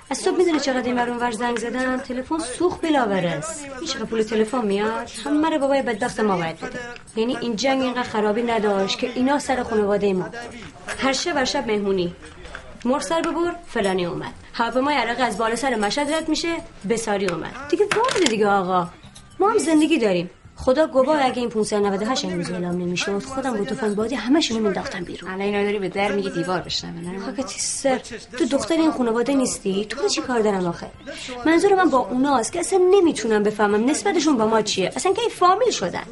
از 0.09 0.17
صبح 0.17 0.37
می‌دونی 0.37 0.59
چقدر 0.59 0.83
این 0.83 0.95
ور 0.95 1.09
اونور 1.09 1.31
زنگ 1.31 1.57
زدم؟ 1.57 1.97
تلفن 1.97 2.39
سوخت 2.39 2.81
بلاورس 2.81 3.63
هیچ 3.79 3.93
چقدر 3.93 4.05
پول 4.05 4.23
تلفن 4.23 4.65
میاد؟ 4.65 5.09
همه 5.25 5.49
رو 5.49 5.59
بابای 5.59 5.81
بدبخت 5.81 6.19
ما 6.19 6.37
باید 6.37 6.59
بده. 6.59 6.79
یعنی 7.15 7.37
این 7.37 7.55
جنگ 7.55 7.81
اینقدر 7.81 8.03
خرابی 8.03 8.43
نداشت 8.43 8.99
که 8.99 9.11
اینا 9.15 9.39
سر 9.39 9.63
خانواده 9.63 10.13
ما. 10.13 10.29
هر 10.99 11.13
شب 11.13 11.37
هر 11.37 11.45
شب 11.45 11.67
مهمونی. 11.67 12.15
مرسل 12.85 13.21
ببر 13.21 13.55
فلانی 13.67 14.05
اومد. 14.05 14.33
هواپیمای 14.53 14.95
عراق 14.95 15.17
از 15.19 15.37
بالا 15.37 15.55
سر 15.55 15.75
مشهد 15.75 16.13
رد 16.13 16.29
میشه 16.29 16.53
بساری 16.89 17.27
اومد. 17.27 17.51
دیگه 17.69 17.87
واقعا 17.95 18.23
دیگه 18.29 18.47
آقا. 18.47 18.87
ما 19.39 19.49
هم 19.49 19.57
زندگی 19.57 19.97
داریم. 19.99 20.29
خدا 20.55 20.87
گواه 20.87 21.25
اگه 21.25 21.39
این 21.39 21.49
598 21.49 22.25
امروز 22.25 22.51
اعلام 22.51 22.77
نمی‌شد 22.77 23.23
خودم 23.23 23.57
با 23.57 23.63
طوفان 23.63 23.95
بادی 23.95 24.15
همشونو 24.15 24.59
مینداختم 24.59 25.03
بیرون. 25.03 25.31
الان 25.31 25.41
اینا 25.41 25.63
داری 25.63 25.79
به 25.79 25.89
در 25.89 26.11
میگی 26.11 26.29
دیوار 26.29 26.61
بشنوه 26.61 27.19
خاکتی 27.25 27.59
سر؟ 27.59 27.97
تو 28.37 28.45
دختر 28.45 28.75
این 28.75 28.91
خانواده 28.91 29.33
نیستی؟ 29.33 29.85
تو 29.85 30.07
چی 30.07 30.21
کار 30.21 30.39
دارم 30.39 30.65
آخه؟ 30.65 30.87
منظور 31.45 31.75
من 31.75 31.89
با 31.89 31.97
اوناست 31.97 32.53
که 32.53 32.59
اصلا 32.59 32.79
نمی‌تونم 32.91 33.43
بفهمم 33.43 33.89
نسبتشون 33.89 34.37
با 34.37 34.47
ما 34.47 34.61
چیه. 34.61 34.91
اصلا 34.95 35.13
که 35.13 35.21
این 35.21 35.29
فامیل 35.29 35.71
شدن. 35.71 36.03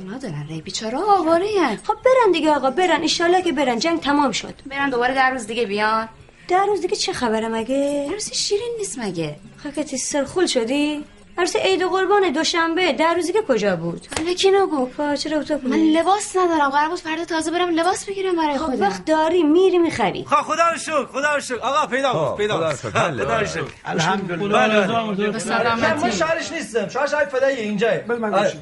اونا 0.00 0.18
دارن 0.18 0.46
ری 0.48 0.60
بیچاره 0.60 0.98
آواره 0.98 1.76
خب 1.76 1.94
برن 1.94 2.32
دیگه 2.32 2.50
آقا 2.50 2.70
برن. 2.70 3.02
ایشالله 3.02 3.42
که 3.42 3.52
برن. 3.52 3.78
جنگ 3.78 4.00
تمام 4.00 4.32
شد. 4.32 4.54
برن 4.66 4.90
دوباره 4.90 5.14
در 5.14 5.30
روز 5.30 5.46
دیگه 5.46 5.66
بیان. 5.66 6.08
در 6.48 6.66
روز 6.66 6.80
دیگه 6.80 6.96
چه 6.96 7.12
خبره 7.12 7.48
مگه؟ 7.48 8.06
عروس 8.10 8.32
شیرین 8.32 8.74
نیست 8.78 8.98
مگه؟ 8.98 9.36
خاکتی 9.62 9.96
سر 9.96 10.24
خول 10.24 10.46
شدی؟ 10.46 11.04
عروس 11.40 11.56
عید 11.56 11.82
و 11.82 11.88
قربان 11.88 12.32
دوشنبه. 12.32 12.92
در 12.92 13.14
روزی 13.14 13.32
که 13.32 13.42
کجا 13.48 13.76
بود؟ 13.76 14.06
الکی 14.16 14.50
نگو؟ 14.50 14.86
پا 14.86 15.16
چرا 15.16 15.44
من 15.62 15.76
لباس 15.76 16.36
ندارم. 16.36 16.70
قرار 16.70 16.88
بود 16.88 16.98
فردا 16.98 17.24
تازه 17.24 17.50
برم 17.50 17.68
لباس 17.68 18.04
بگیرم 18.04 18.36
برای 18.36 18.58
خب 18.58 18.64
خودم. 18.64 18.80
وقت 18.80 19.04
داری. 19.04 19.42
میری 19.42 19.78
می‌خری. 19.78 20.24
خب 20.24 20.36
خدا 20.36 20.68
رو 20.68 20.78
شکر 20.78 21.06
خدا 21.06 21.34
رو 21.34 21.40
شکر. 21.40 21.58
آقا 21.58 21.86
پیدا 21.86 22.12
کن 22.12 22.36
پیدا 22.36 22.58
کن. 22.58 22.74
خدا 22.74 23.40
رو 23.40 23.46
شکر. 23.46 23.64
الحمدلله. 23.84 25.30
به 25.30 25.38
سلامتی. 25.38 26.02
من 26.02 26.10
شهرش 26.10 26.52
نیستم 26.52 26.88
شهر 26.88 27.06
شهر 27.06 27.24
فدایی 27.24 27.56
اینجا 27.56 27.88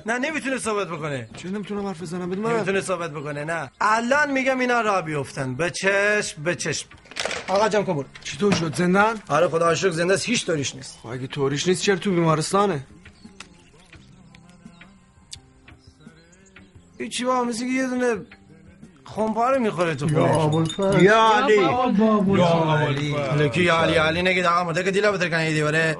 نه 0.06 0.18
نمی‌تونه 0.18 0.58
ثابت 0.58 0.86
بکنه. 0.86 1.28
چه 1.36 1.48
نمی‌تونم 1.48 1.86
حرف 1.86 2.02
بزنم؟ 2.02 2.30
بدون 2.30 2.52
نمی‌تونه 2.52 2.80
ثابت 2.80 3.10
بکنه 3.10 3.44
نه. 3.44 3.70
الان 3.80 4.30
میگم 4.30 4.60
اینا 4.60 4.80
را 4.80 5.02
بیفتن. 5.02 5.54
به 5.54 5.70
چشم 5.70 6.42
به 6.42 6.54
چشم. 6.54 6.88
آقا 7.48 7.82
کن 7.82 7.94
برو. 7.94 8.04
چطور 8.24 8.54
شد 8.54 8.74
زندان؟ 8.74 9.22
آره 9.28 9.48
خدا 9.48 9.74
شکر 9.74 9.90
زنده 9.90 10.14
است 10.14 10.26
هیچ 10.26 10.46
طوریش 10.46 10.74
نیست. 10.74 10.98
خب 11.02 11.08
اگه 11.08 11.26
طوریش 11.26 11.68
نیست 11.68 11.82
چرا 11.82 11.96
تو 11.96 12.10
بیمارستانه؟ 12.10 12.86
هیچی 16.98 17.24
با 17.24 17.44
مثل 17.44 17.58
که 17.58 17.72
یه 17.72 17.86
دونه 17.86 18.14
خمپاره 19.04 19.58
می‌خوره 19.58 19.94
تو 19.94 20.08
خودش. 20.08 21.02
یا 21.02 21.30
علی. 21.32 21.54
یا 21.54 21.82
ابوالفضل. 21.82 22.38
یا 22.38 22.74
علی. 22.86 23.68
علی؟ 23.68 23.94
علی 23.94 24.22
نگید 24.22 24.44
آقا 24.44 24.64
مرده 24.64 24.84
که 24.84 24.90
دیلا 24.90 25.12
بتر 25.12 25.28
کنه 25.28 25.50
دیواره. 25.50 25.96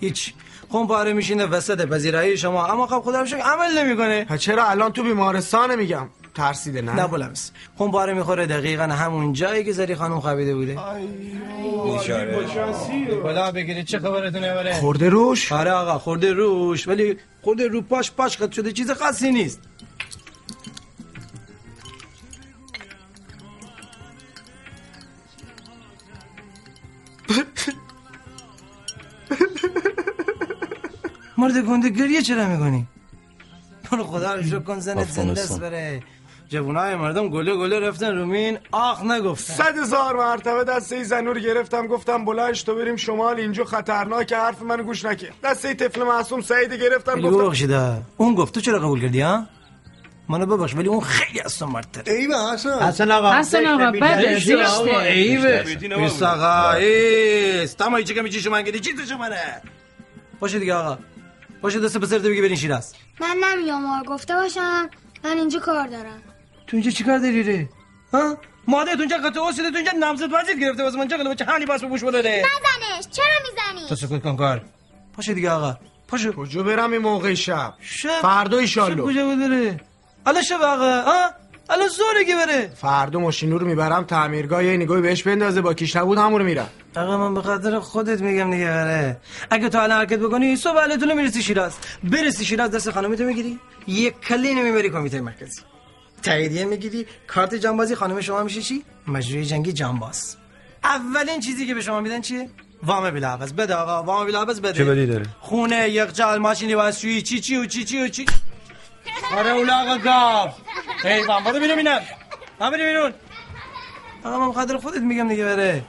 هیچ 0.00 0.34
خمپاره 0.72 1.12
میشینه 1.12 1.46
وسط 1.46 1.86
پذیرایی 1.86 2.36
شما. 2.36 2.66
اما 2.66 2.86
خب 2.86 3.00
خدا 3.00 3.20
رو 3.20 3.38
عمل 3.42 3.78
نمی‌کنه. 3.78 4.26
ها 4.28 4.36
چرا 4.36 4.64
الان 4.64 4.92
تو 4.92 5.02
بیمارستانه 5.02 5.76
میگم؟ 5.76 6.08
ترسیده 6.34 6.82
نه؟ 6.82 6.92
نه 6.92 7.06
بلمس 7.06 7.50
خمپاره 7.78 8.14
می‌خوره 8.14 8.46
دقیقا 8.46 8.82
همون 8.84 9.32
جایی 9.32 9.64
که 9.64 9.72
زری 9.72 9.94
خانم 9.94 10.20
خوابیده 10.20 10.54
بوده. 10.54 10.78
خدا 13.22 13.52
بگیرید 13.52 13.86
چه 13.86 13.98
خبرتونه 13.98 14.54
بره 14.54 14.74
خورده 14.74 15.08
روش؟ 15.08 15.52
آره 15.52 15.70
آقا 15.70 15.98
خورده 15.98 16.32
روش 16.32 16.88
ولی 16.88 17.16
خورده 17.42 17.68
رو 17.68 17.80
پاش 17.80 18.12
پاش 18.12 18.36
خط 18.36 18.52
شده 18.52 18.72
چیز 18.72 18.90
خاصی 18.90 19.30
نیست. 19.30 19.60
مرد 31.38 31.58
گنده 31.58 31.88
گریه 31.88 32.22
چرا 32.22 32.48
می‌کنی؟ 32.48 32.86
برو 33.92 34.04
خدا 34.04 34.34
رو 34.34 34.42
شکر 34.42 34.58
کن 34.58 34.78
زنت 34.78 35.10
زنده 35.10 35.40
است 35.40 35.60
بره. 35.60 36.02
جوونای 36.54 36.94
مردم 36.94 37.28
گله 37.28 37.56
گله 37.56 37.80
رفتن 37.80 38.16
رومین 38.18 38.58
آخ 38.72 39.02
نگفتن 39.04 39.54
صد 39.54 39.78
هزار 39.78 40.16
مرتبه 40.16 40.64
دسته 40.64 41.04
زنور 41.04 41.40
گرفتم 41.40 41.86
گفتم 41.86 42.24
بلنش 42.24 42.62
تو 42.62 42.74
بریم 42.74 42.96
شمال 42.96 43.36
اینجا 43.40 43.64
خطرناکه 43.64 44.36
حرف 44.36 44.62
منو 44.62 44.82
گوش 44.82 45.04
نکرد 45.04 45.32
دسته 45.44 45.74
طفل 45.74 46.02
معصوم 46.02 46.40
سعید 46.40 46.72
گرفتم 46.72 47.20
گفتم 47.20 47.38
ببخشید 47.38 47.70
اون 48.16 48.34
گفت 48.34 48.54
تو 48.54 48.60
چرا 48.60 48.78
قبول 48.78 49.00
کردی 49.02 49.20
ها؟ 49.20 49.46
منو 50.28 50.46
ببخش 50.46 50.74
ولی 50.74 50.88
اون 50.88 51.00
خیلی 51.00 51.40
از 51.40 51.58
تو 51.58 51.66
مرتر 51.66 52.02
ایوه 52.12 52.52
حسن. 52.54 52.82
حسن 52.82 53.10
آقا. 53.10 53.32
حسن 53.32 53.66
آقا 53.66 53.90
بده 53.90 55.08
ایوه 55.08 55.62
بیست 55.98 56.22
آقا 56.22 56.72
ایست 56.72 57.76
تمام 57.78 58.02
چه 58.02 58.14
کمی 58.14 58.30
چیشو 58.30 58.50
من 58.50 58.62
گیری 58.62 58.80
چی 58.80 58.94
تو 58.94 59.18
منه؟ 59.18 59.62
باشه 60.40 60.58
دیگه 60.58 60.74
آقا. 60.74 60.98
باشه 61.62 61.80
دست 61.80 61.98
پسرت 61.98 62.22
بگی 62.22 62.42
برین 62.42 62.56
شیراز 62.56 62.94
من 63.20 63.36
نمیام 63.44 63.86
آقا. 63.86 64.14
گفته 64.14 64.34
باشم. 64.34 64.90
من 65.24 65.38
اینجا 65.38 65.58
کار 65.58 65.86
دارم. 65.86 66.22
تو 66.66 66.76
اینجا 66.76 66.90
چیکار 66.90 67.18
داری 67.18 67.42
ره 67.42 67.68
ها 68.12 68.38
مادرت 68.68 68.98
اونجا 68.98 69.16
قطع 69.16 69.40
اوسیده 69.40 69.70
تو 69.70 69.76
اینجا 69.76 69.92
نامزد 69.92 70.32
وزید 70.32 70.60
گرفته 70.60 70.82
واسه 70.82 70.98
من 70.98 71.08
چقدر 71.08 71.30
بچه 71.30 71.44
حالی 71.44 71.66
باس 71.66 71.84
بپوش 71.84 72.04
بوده 72.04 72.18
نزنش 72.18 73.08
چرا 73.10 73.24
می‌زنی 73.42 73.88
تو 73.88 73.94
سکوت 73.94 74.22
کن 74.22 74.36
کار 74.36 74.62
باشه 75.16 75.34
دیگه 75.34 75.50
آقا 75.50 75.76
پاشو 76.08 76.32
کجا 76.32 76.62
برم 76.62 76.92
این 76.92 77.00
موقع 77.00 77.34
شب 77.34 77.74
شب 77.80 78.08
فردا 78.22 78.56
شب 78.56 78.60
ایشالله 78.60 79.02
کجا 79.02 79.24
بوده 79.24 79.80
الان 80.26 80.42
شب 80.42 80.62
آقا 80.62 81.02
ها 81.02 81.30
الان 81.70 81.88
زوره 81.88 82.24
که 82.24 82.36
بره 82.36 82.70
فردا 82.74 83.18
ماشین 83.18 83.50
رو 83.50 83.66
می‌برم 83.66 84.04
تعمیرگاه 84.04 84.64
یه 84.64 84.76
نگاهی 84.76 85.02
بهش 85.02 85.22
بندازه 85.22 85.60
با 85.60 85.74
کیش 85.74 85.96
نبود 85.96 86.18
همون 86.18 86.40
رو 86.40 86.46
میرم 86.46 86.68
آقا 86.96 87.16
من 87.18 87.34
به 87.34 87.42
خاطر 87.42 87.78
خودت 87.78 88.20
میگم 88.20 88.50
دیگه 88.50 88.80
آره 88.80 89.16
اگه 89.50 89.68
تو 89.68 89.78
الان 89.78 89.98
حرکت 89.98 90.18
بکنی 90.18 90.56
صبح 90.56 90.76
الان 90.76 91.16
می‌رسی 91.16 91.42
شیراز 91.42 91.76
برسی 92.04 92.44
شیراز 92.44 92.70
دست 92.70 92.90
خانمتو 92.90 93.24
می‌گیری 93.24 93.58
یک 93.86 94.20
کلی 94.20 94.54
نمی‌بری 94.54 94.90
کمیته 94.90 95.20
مرکزی 95.20 95.60
تاییدیه 96.24 96.64
می‌گیری. 96.64 97.06
کارت 97.26 97.54
جانبازی 97.54 97.94
خانم 97.94 98.20
شما 98.20 98.42
میشه 98.42 98.62
چی؟ 98.62 98.84
مجروی 99.06 99.44
جنگی 99.44 99.72
جانباز. 99.72 100.36
اولین 100.84 101.40
چیزی 101.40 101.66
که 101.66 101.74
به 101.74 101.80
شما 101.80 102.00
میدن 102.00 102.20
چیه؟ 102.20 102.50
وام 102.82 103.10
بلاغز 103.10 103.52
بده 103.52 103.74
آقا 103.74 104.02
وام 104.02 104.26
بلاغز 104.26 104.60
بده. 104.60 104.78
چه 104.78 104.84
بدی 104.84 105.06
داره؟ 105.06 105.26
خونه 105.40 105.90
یخچال 105.90 106.38
ماشینی 106.38 106.74
واسوی 106.74 107.22
چی 107.22 107.40
چی 107.40 107.56
و 107.56 107.66
چی 107.66 107.84
چی 107.84 108.04
و 108.04 108.08
چی. 108.08 108.26
آره 109.36 109.50
اولاغ 109.50 110.02
گاف 110.02 110.54
ای 111.04 111.22
وام 111.22 111.44
بده 111.44 111.60
بیرون 111.60 111.78
اینم 111.78 112.00
من 112.60 112.70
بری 112.70 112.84
بیرون. 112.84 113.12
آقا 114.24 114.38
من 114.38 114.78
خودت 114.78 115.00
میگم 115.00 115.28
دیگه 115.28 115.44
بره. 115.44 115.84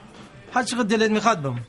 هر 0.54 0.64
چقدر 0.64 0.84
دلت 0.84 1.12
می‌خواد 1.12 1.42
بمون. 1.42 1.62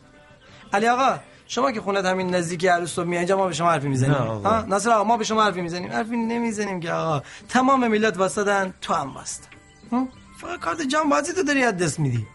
علی 0.72 0.88
آقا 0.88 1.18
شما 1.48 1.72
که 1.72 1.80
خونت 1.80 2.04
همین 2.04 2.34
نزدیکی 2.34 2.68
عروس 2.68 2.94
صبح 2.94 3.04
میای 3.04 3.18
اینجا 3.18 3.36
ما 3.36 3.46
به 3.46 3.52
شما 3.52 3.70
حرفی 3.70 3.88
می‌زنیم. 3.88 4.14
ها 4.14 4.64
ناصر 4.68 4.90
آقا 4.90 5.04
ما 5.04 5.16
به 5.16 5.24
شما 5.24 5.42
حرفی 5.42 5.60
می‌زنیم. 5.60 5.92
حرفی 5.92 6.16
نمی‌زنیم 6.16 6.80
که 6.80 6.92
آقا. 6.92 7.22
تمام 7.48 7.88
ملت 7.88 8.18
واسدن 8.18 8.74
تو 8.80 8.94
هم 8.94 9.14
واسط 9.14 9.42
ها؟ 9.92 10.08
فقط 10.40 10.60
کارت 10.60 10.82
جان 10.82 11.08
بازی 11.08 11.32
تو 11.32 11.42
داری 11.42 11.62
از 11.62 11.76
دست 11.76 12.00
میدی. 12.00 12.26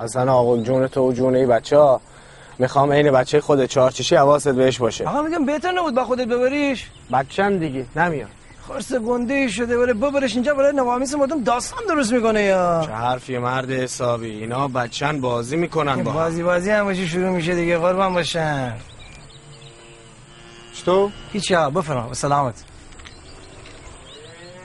حسن 0.00 0.28
آقا 0.28 0.62
جون 0.62 0.88
تو 0.88 1.08
و 1.08 1.12
جون 1.12 1.36
ای 1.36 1.46
بچه 1.46 1.76
ها 1.78 2.00
می‌خوام 2.58 2.92
عین 2.92 3.10
بچه 3.10 3.40
خود 3.40 3.64
چهارچشی 3.64 4.16
حواست 4.16 4.48
بهش 4.48 4.78
باشه. 4.78 5.08
آقا 5.08 5.22
میگم 5.22 5.46
بهتر 5.46 5.72
نبود 5.72 5.94
با 5.94 6.04
خودت 6.04 6.26
ببریش؟ 6.26 6.90
بچم 7.12 7.58
دیگه 7.58 7.86
نمیاد. 7.96 8.30
خرس 8.72 8.92
گنده 8.92 9.34
ای 9.34 9.50
شده 9.50 9.78
بره 9.78 9.94
ببرش 9.94 10.34
اینجا 10.34 10.54
برای 10.54 10.72
نوامیس 10.72 11.14
مردم 11.14 11.42
داستان 11.44 11.78
درست 11.88 12.12
می‌کنه 12.12 12.42
یا؟ 12.42 12.82
چه 12.86 12.92
حرفی 12.92 13.38
مرد 13.38 13.70
حسابی؟ 13.70 14.30
اینا 14.30 14.68
بچن 14.68 15.20
بازی 15.20 15.56
می‌کنن 15.56 16.04
با. 16.04 16.12
بازی 16.12 16.42
بازی 16.42 16.70
هم 16.70 16.84
باشی 16.84 17.08
شروع 17.08 17.30
میشه 17.30 17.54
دیگه 17.54 17.78
قربان 17.78 18.14
باشن. 18.14 18.76
تو 20.84 21.10
هیچی 21.32 21.54
ها 21.54 21.70
بفرما 21.70 22.14
سلامت. 22.14 22.64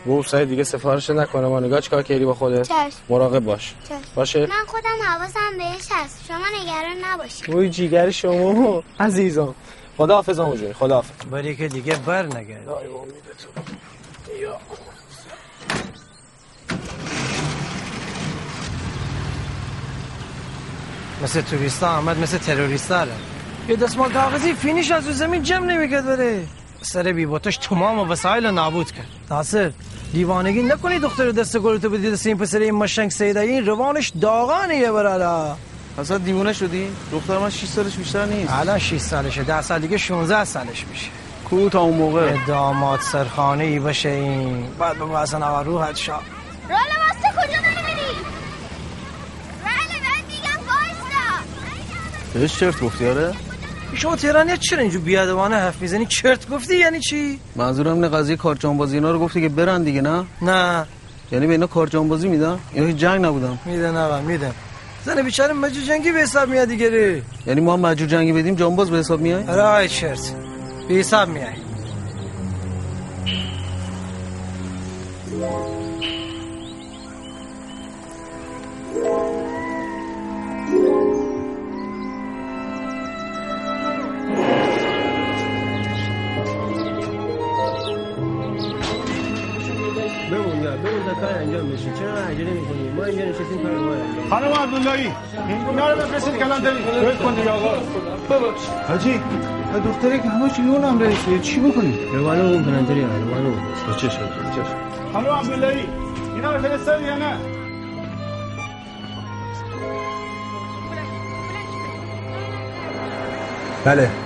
گو 0.05 0.23
سعید 0.23 0.49
دیگه 0.49 0.63
سفارش 0.63 1.09
نکنه 1.09 1.47
ما 1.47 1.59
نگاه 1.59 1.81
چیکار 1.81 2.03
کردی 2.03 2.25
با 2.25 2.33
خودت؟ 2.33 2.67
چشم. 2.67 2.97
مراقب 3.09 3.39
باش. 3.39 3.73
چشم. 3.83 3.97
باشه؟ 4.15 4.39
من 4.39 4.65
خودم 4.67 5.07
حواسم 5.07 5.57
بهش 5.57 5.87
هست. 5.91 6.25
شما 6.27 6.37
نگران 6.61 7.13
نباشید. 7.13 7.49
وای 7.49 7.69
جیگر 7.69 8.11
شما. 8.11 8.83
عزیزم. 8.99 9.55
خدا 9.97 10.15
حافظ 10.15 10.39
آمو 10.39 10.55
جونی 10.55 10.73
خدا 10.73 10.95
حافظ 10.95 11.57
که 11.57 11.67
دیگه 11.67 11.95
بر 11.95 12.25
نگرد. 12.25 12.67
مثل 21.23 21.41
توریستا 21.41 21.97
آمد 21.97 22.19
مثل 22.19 22.38
تروریستا 22.38 22.99
الان 22.99 23.17
یه 23.69 23.75
دستمال 23.75 24.12
کاغذی 24.12 24.54
فینیش 24.54 24.91
از 24.91 25.04
زمین 25.04 25.43
جمع 25.43 25.65
نمی‌کرد 25.65 26.06
بره. 26.06 26.43
سر 26.82 27.04
بیباتش 27.04 27.58
تمام 27.58 28.10
وسایل 28.10 28.45
رو 28.45 28.51
نابود 28.51 28.91
کرد. 28.91 29.08
ناصر 29.32 29.71
دیوانگی 30.13 30.63
نکنی 30.63 30.99
دختر 30.99 31.32
دست 31.32 31.58
گلتو 31.58 31.89
بدی 31.89 32.12
دست 32.12 32.28
این 32.28 32.38
پسر 32.38 32.60
این 32.60 32.75
مشنگ 32.75 33.12
سیده 33.12 33.39
این 33.39 33.65
روانش 33.65 34.12
داغانیه 34.21 34.91
برادا 34.91 35.58
اصلا 35.99 36.17
دیوونه 36.17 36.54
شدی؟ 36.54 36.88
دختر 37.12 37.38
من 37.38 37.49
6 37.49 37.65
سالش 37.65 37.95
بیشتر 37.95 38.25
نیست. 38.25 38.54
الان 38.54 38.80
6 38.80 38.97
سالشه. 38.97 39.43
10 39.43 39.62
سال 39.62 39.82
دیگه 39.82 39.97
16 39.97 40.45
سالش 40.45 40.86
میشه. 40.91 41.08
کو 41.49 41.69
تا 41.69 41.80
اون 41.82 41.97
موقع. 41.97 42.38
داماد 42.47 42.99
سرخانه 42.99 43.63
ای 43.63 43.80
باشه 43.80 44.10
این. 44.10 44.67
بعد 44.80 44.95
بگو 44.95 45.13
اصلا 45.13 45.62
روحت 45.62 45.95
شا 45.95 46.19
رول 46.69 46.78
واسه 46.78 47.30
کجا 47.38 47.62
داری 47.62 47.75
بری؟ 47.75 48.12
رول 49.63 49.91
من 50.06 50.21
میگم 50.28 50.60
وایستا 50.67 51.28
بهش 52.39 52.60
چرت 52.60 52.82
گفتی 52.82 53.08
آره؟ 53.08 53.34
شما 53.93 54.15
تهرانی 54.15 54.58
چرا 54.58 54.82
اینجور 54.82 55.02
بیادبانه 55.02 55.56
حرف 55.56 55.82
می‌زنی؟ 55.82 56.06
چرت 56.06 56.50
گفتی 56.50 56.78
یعنی 56.78 57.00
چی؟ 57.00 57.39
منظورم 57.56 57.93
اینه 57.93 58.08
قضیه 58.08 58.36
کار 58.36 58.56
جانبازی 58.56 58.95
اینا 58.95 59.12
رو 59.12 59.19
گفتی 59.19 59.41
که 59.41 59.50
برن 59.50 59.84
دیگه 59.84 60.02
نه؟ 60.02 60.26
نه. 60.41 60.86
یعنی 61.32 61.48
به 61.48 61.52
اینا 61.54 61.67
کار 61.67 61.88
جانبازی 61.88 62.28
میدن؟ 62.28 62.60
اینا 62.74 62.88
هیچ 62.88 62.95
جنگ 62.98 63.26
نبودن؟ 63.26 63.60
میدن 63.65 63.98
آقا 63.98 64.21
میدن. 64.21 64.52
زن 65.06 65.21
بیچاره 65.21 65.54
مجو 65.54 65.82
جنگی 65.82 66.12
به 66.12 66.19
حساب 66.19 66.50
میاد 66.50 66.67
دیگه 66.67 67.21
یعنی 67.48 67.62
ما 67.62 67.74
هم 67.74 67.80
مجور 67.80 68.08
جنگی 68.08 68.32
بدیم 68.32 68.56
جانباز 68.56 68.89
به 68.89 68.98
حساب 68.98 69.21
میای؟ 69.21 69.43
آره 69.43 69.62
آی 69.62 69.88
چرت. 69.88 70.32
به 70.88 70.93
حساب 70.93 71.30
میای. 71.30 71.65
اینجا 93.17 93.30
نشستیم 93.32 93.58
کار 93.63 93.97
خانم 94.30 94.54
عبداللهی 94.54 95.12
اینا 95.69 95.91
رو 95.91 95.97
بفرستید 95.97 96.36
کلان 96.38 96.62
ول 97.06 97.15
کن 97.15 97.34
دیگه 97.34 97.49
آقا 97.49 97.69
ببخش 98.30 98.67
حاجی 98.88 99.19
دختری 99.86 100.19
که 100.19 100.30
همه 100.30 100.49
چی 100.49 100.62
نونم 100.62 100.99
رئیسه. 100.99 101.39
چی 101.39 101.60
بکنیم 101.60 101.97
روانو 102.13 102.43
اون 102.45 102.63
کنندری 102.63 103.01
روانو 103.01 103.54
چه 103.97 104.10
شد 104.10 104.19
چه 104.56 104.62
خانم 105.13 105.28
عبداللهی 105.30 105.86
اینا 106.36 106.56
رو 106.56 106.62
فرستادی 106.62 107.04
یا 107.04 107.15
نه؟ 107.17 107.38
بله. 113.86 114.24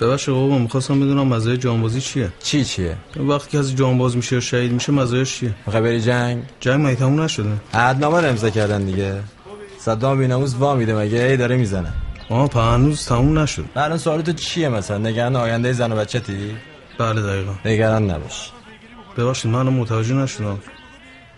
ببخشید 0.00 0.34
بابا 0.34 0.58
می‌خواستم 0.58 1.00
بدونم 1.00 1.26
مزایای 1.26 1.58
جانبازی 1.58 2.00
چیه؟ 2.00 2.32
چی 2.42 2.64
چیه؟ 2.64 2.96
وقتی 3.16 3.58
از 3.58 3.76
جانباز 3.76 4.16
میشه 4.16 4.36
یا 4.36 4.40
شهید 4.40 4.72
میشه 4.72 4.92
مزایاش 4.92 5.36
چیه؟ 5.36 5.54
می‌خوای 5.66 5.82
بری 5.82 6.00
جنگ؟ 6.00 6.42
جنگ 6.60 6.86
مگه 6.86 6.94
تموم 6.94 7.20
نشده؟ 7.20 7.52
عهدنامه 7.74 8.20
رو 8.20 8.28
امضا 8.28 8.50
کردن 8.50 8.84
دیگه. 8.84 9.20
صدام 9.78 10.18
بیناموس 10.18 10.54
وا 10.54 10.74
میده 10.74 10.94
مگه؟ 10.94 11.18
ای 11.18 11.36
داره 11.36 11.56
می‌زنه. 11.56 11.92
آه 12.28 12.48
په 12.48 12.60
هنوز 12.60 13.06
تموم 13.06 13.38
نشد. 13.38 13.64
الان 13.76 13.98
سوال 13.98 14.22
تو 14.22 14.32
چیه 14.32 14.68
مثلا؟ 14.68 14.98
نگران 14.98 15.36
آینده 15.36 15.72
زن 15.72 15.92
و 15.92 15.96
بچه 15.96 16.20
تی 16.20 16.56
بله 16.98 17.22
دقیقا. 17.22 17.52
نگران 17.64 18.10
نباش. 18.10 18.50
ببخشید 19.16 19.50
من 19.50 19.68
متوجه 19.68 20.14
نشدم. 20.14 20.58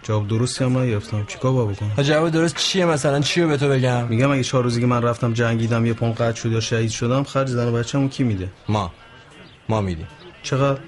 جواب 0.03 0.29
درستی 0.29 0.65
هم 0.65 0.79
نگرفتم 0.79 1.25
چیکار 1.27 1.53
با 1.53 1.65
بکنم؟ 1.65 1.89
ها 1.89 2.03
جواب 2.03 2.31
درست 2.31 2.57
چیه 2.57 2.85
مثلا؟ 2.85 3.21
چیو 3.21 3.49
به 3.49 3.57
تو 3.57 3.69
بگم؟ 3.69 4.05
میگم 4.05 4.31
اگه 4.31 4.43
چهار 4.43 4.65
روزی 4.65 4.81
که 4.81 4.87
من 4.87 5.03
رفتم 5.03 5.33
جنگیدم 5.33 5.87
یه 5.87 5.93
پام 5.93 6.13
قطع 6.13 6.41
شد 6.41 6.53
یا 6.53 6.61
شهید 6.61 6.91
شدم 6.91 7.23
خرج 7.23 7.49
زن 7.49 7.69
و 7.69 7.73
بچه‌مو 7.73 8.09
کی 8.09 8.25
میده؟ 8.25 8.49
ما. 8.69 8.93
ما 9.69 9.81
میدیم. 9.81 10.07
چقدر؟ 10.43 10.81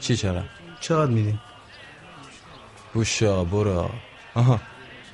چی 0.00 0.16
چقدر 0.16 0.42
چقدر 0.80 1.10
میدیم؟ 1.10 1.40
بوشا 2.94 3.44
برو. 3.44 3.90
آها. 4.34 4.60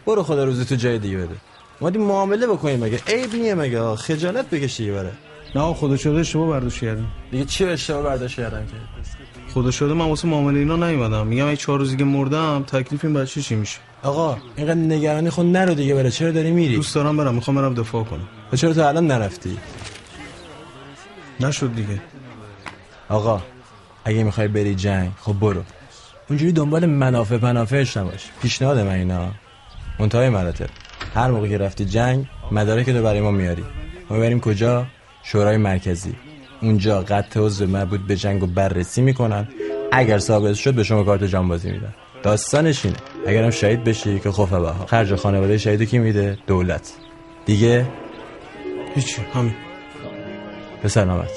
برو 0.07 0.23
خدا 0.23 0.45
روزی 0.45 0.65
تو 0.65 0.75
جای 0.75 0.99
دیگه 0.99 1.17
بده. 1.17 1.37
اومدی 1.81 1.99
معامله 1.99 2.47
بکنیم 2.47 2.85
مگه؟ 2.85 3.01
عیب 3.07 3.35
نیه 3.35 3.55
مگه؟ 3.55 3.97
خجالت 3.97 4.51
بکشی 4.51 4.91
بره 4.91 5.13
نه 5.55 5.75
خدا 5.75 5.97
شده 5.97 6.21
اشتباه 6.21 6.49
برداشت 6.49 6.81
کردم 6.81 7.07
دیگه 7.31 7.45
چی 7.45 7.65
اشتباه 7.65 8.03
برداشت 8.03 8.37
کردم 8.37 8.67
که. 8.67 8.73
خدا 9.55 9.71
شده 9.71 9.95
من 9.95 10.05
واسه 10.05 10.29
معامله 10.29 10.59
اینا 10.59 10.77
نیومدم. 10.77 11.27
میگم 11.27 11.47
اگه 11.47 11.57
چهار 11.57 11.79
روزی 11.79 11.97
که 11.97 12.05
مردم 12.05 12.65
تکلیف 12.67 13.05
این 13.05 13.15
بچه 13.15 13.43
چی 13.43 13.55
میشه؟ 13.55 13.79
آقا 14.03 14.39
اینقدر 14.57 14.75
نگرانی 14.75 15.31
خود 15.31 15.47
نرو 15.47 15.75
دیگه 15.75 15.95
بره 15.95 16.11
چرا 16.11 16.31
داری 16.31 16.51
میری؟ 16.51 16.77
دوست 16.77 16.95
دارم 16.95 17.17
برم. 17.17 17.35
می‌خوام 17.35 17.57
برم 17.57 17.75
دفاع 17.75 18.05
کنم. 18.05 18.29
و 18.53 18.57
چرا 18.57 18.73
تو 18.73 18.81
الان 18.87 19.07
نرفتی؟ 19.07 19.59
نشد 21.41 21.75
دیگه. 21.75 22.03
آقا 23.09 23.43
اگه 24.05 24.23
می‌خوای 24.23 24.49
بری 24.49 24.75
جنگ 24.75 25.11
خب 25.21 25.33
برو. 25.33 25.63
اونجوری 26.29 26.53
دنبال 26.53 26.87
منافع 26.87 27.39
منافعش 27.43 27.97
نباش. 27.97 28.25
پیشنهاد 28.43 28.79
من 28.79 28.95
اینا. 28.95 29.31
منتهای 29.99 30.29
مراتب. 30.29 30.71
هر 31.15 31.31
موقع 31.31 31.49
که 31.49 31.59
رفتی 31.59 31.85
جنگ 31.85 32.27
مدارک 32.53 32.89
رو 32.89 33.03
برای 33.03 33.21
ما 33.21 33.31
میاری. 33.31 33.65
ما 34.11 34.19
بریم 34.19 34.41
کجا؟ 34.41 34.87
شورای 35.23 35.57
مرکزی. 35.57 36.15
اونجا 36.63 37.01
قطع 37.01 37.41
عضو 37.41 37.67
مربوط 37.67 38.01
به 38.01 38.17
جنگ 38.17 38.41
رو 38.41 38.47
بررسی 38.47 39.03
می‌کنن. 39.03 39.49
اگر 39.93 40.19
ثابت 40.19 40.55
شد 40.55 40.75
به 40.75 40.85
شما 40.85 41.03
کارت 41.03 41.25
جانبازی 41.25 41.71
میدن. 41.71 41.95
داستانش 42.23 42.85
اینه. 42.85 42.97
اگرم 43.27 43.51
شهید 43.51 43.85
بشی 43.85 44.19
که 44.19 44.31
خوفه 44.31 44.59
بها 44.59 44.87
خرج 44.87 45.15
خانواده 45.15 45.59
شهیدو 45.59 45.85
کی 45.85 45.99
میده؟ 45.99 46.39
دولت. 46.47 46.93
دیگه؟ 47.47 47.87
هیچی 48.95 49.23
همین. 49.35 49.55
به 50.83 50.89
سلامت 50.89 51.31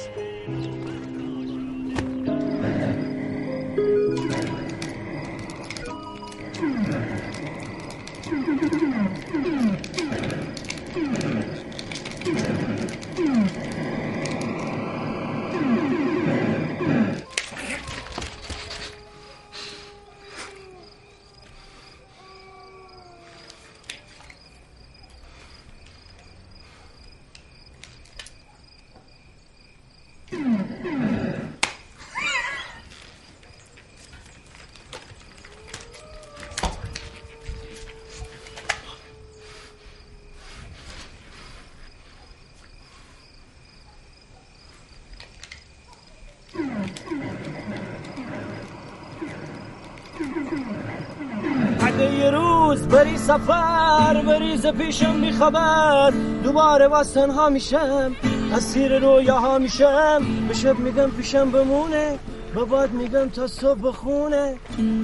روز 52.71 52.87
بری 52.87 53.17
سفر 53.17 54.23
بریز 54.27 54.65
پیشم 54.67 55.21
بی 55.21 55.31
خبر. 55.31 56.13
دوباره 56.43 56.87
باز 56.87 57.13
تنها 57.13 57.49
میشم 57.49 58.15
اسیر 58.53 58.99
رویاها 58.99 59.57
میشم. 59.57 60.21
به 60.47 60.53
شب 60.53 60.79
میگم 60.79 61.09
پیشم 61.09 61.51
بمونه 61.51 62.19
به 62.55 62.63
باد 62.63 62.91
میگم 62.91 63.29
تا 63.29 63.47
صبح 63.47 63.79
بخونه. 63.81 64.55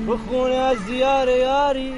بخونه 0.08 0.56
از 0.56 0.86
دیار 0.86 1.30
یاری 1.30 1.94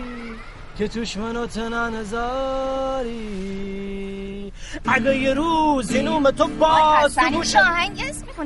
که 0.78 0.88
توش 0.88 1.18
منو 1.18 1.48
تنها 1.48 1.90
نزاری 1.90 3.20
اگه 4.86 5.18
یه 5.18 5.34
روز 5.34 5.92
این 5.92 6.24
تو 6.24 6.48
باز 6.48 7.16
تو 7.16 7.30
گوشم 7.30 7.60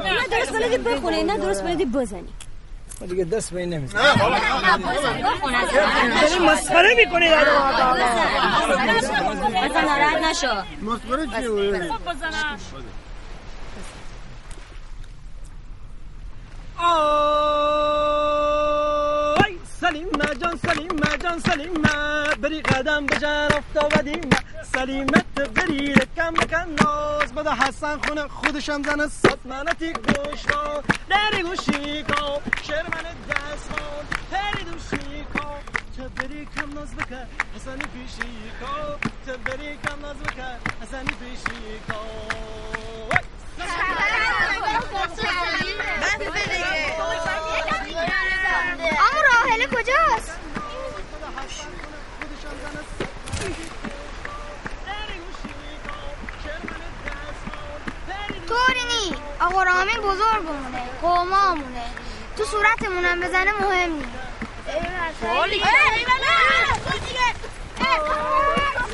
نه 0.04 0.28
درست 0.32 0.54
بلدی 0.54 0.78
بخونه 0.78 1.24
نه 1.24 1.38
درست 1.38 1.63
بلدی 1.63 1.86
بزنی 1.86 2.34
ما 3.02 3.08
دیگه 3.08 3.24
دست 3.24 3.54
به 3.54 3.60
این 3.60 3.74
نمیزن 3.74 4.00
داری 6.21 6.39
مسخره 6.39 6.95
می‌کنی 6.95 7.30
مثلا 9.65 9.82
ناراحت 9.82 10.24
نشو 10.24 10.63
مسخره 10.82 11.26
سلیمه 19.91 20.36
جان 20.41 20.58
سلیمه 20.58 21.17
جان 21.23 21.39
سلیمه. 21.39 22.36
بری 22.41 22.62
قدم 22.62 23.06
به 23.06 23.15
جن 23.17 23.47
افتادیم 23.58 24.30
سلیمت 24.73 25.25
بری 25.56 25.93
رکم 25.93 26.34
بکن 26.34 26.75
ناز. 26.80 27.34
بده 27.34 27.51
حسن 27.51 27.99
خونه 28.08 28.27
خودشم 28.27 28.84
زن 28.84 29.08
صد 29.08 29.47
منتی 29.47 29.93
گوش 29.93 30.43
کن. 30.43 30.82
دری 31.10 31.43
گوشی 31.43 32.04
کن. 32.04 32.39
شیر 32.63 32.84
من 32.84 33.06
دست 33.30 33.69
کن. 33.69 34.36
هری 34.36 34.63
دوشی 34.63 35.25
کن. 35.34 35.60
چه 35.97 36.04
بری 36.08 36.47
کم 36.56 36.73
ناز 36.73 36.95
بکن. 36.95 37.27
حسنی 37.56 37.86
پیشی 37.93 38.51
کا 38.60 38.97
تبری 39.25 39.77
کم 39.84 39.99
ناز 40.01 40.15
بکن. 40.15 40.58
حسنی 40.82 41.13
پیشی 41.19 41.80
کا 41.88 42.01
اما 46.99 47.30
راهله 49.51 49.67
کجاست؟ 49.67 50.31
طوری 58.47 58.83
نی. 58.85 59.15
آقا 59.39 59.63
رامی 59.63 59.91
بزرگمونه 59.91 60.89
قومامونه 61.01 61.83
تو 62.37 62.43
صورتمونم 62.45 63.19
بزنه 63.19 63.51
مهم 63.51 63.91
نی. 63.93 64.05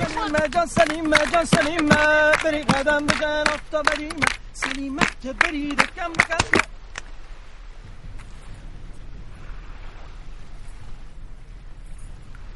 سلیم 0.08 0.48
جان 0.54 0.68
سلیم 0.68 1.12
جان 1.34 1.46
سلیم 1.46 1.90
بری 2.44 2.64
قدم 2.64 3.06
بزن 3.06 3.44
افتا 3.54 3.82
بریم 3.82 4.20
سلیم 4.54 4.98
که 5.24 5.34
بری 5.34 5.76
دکم 5.76 6.14
بکن. 6.14 6.67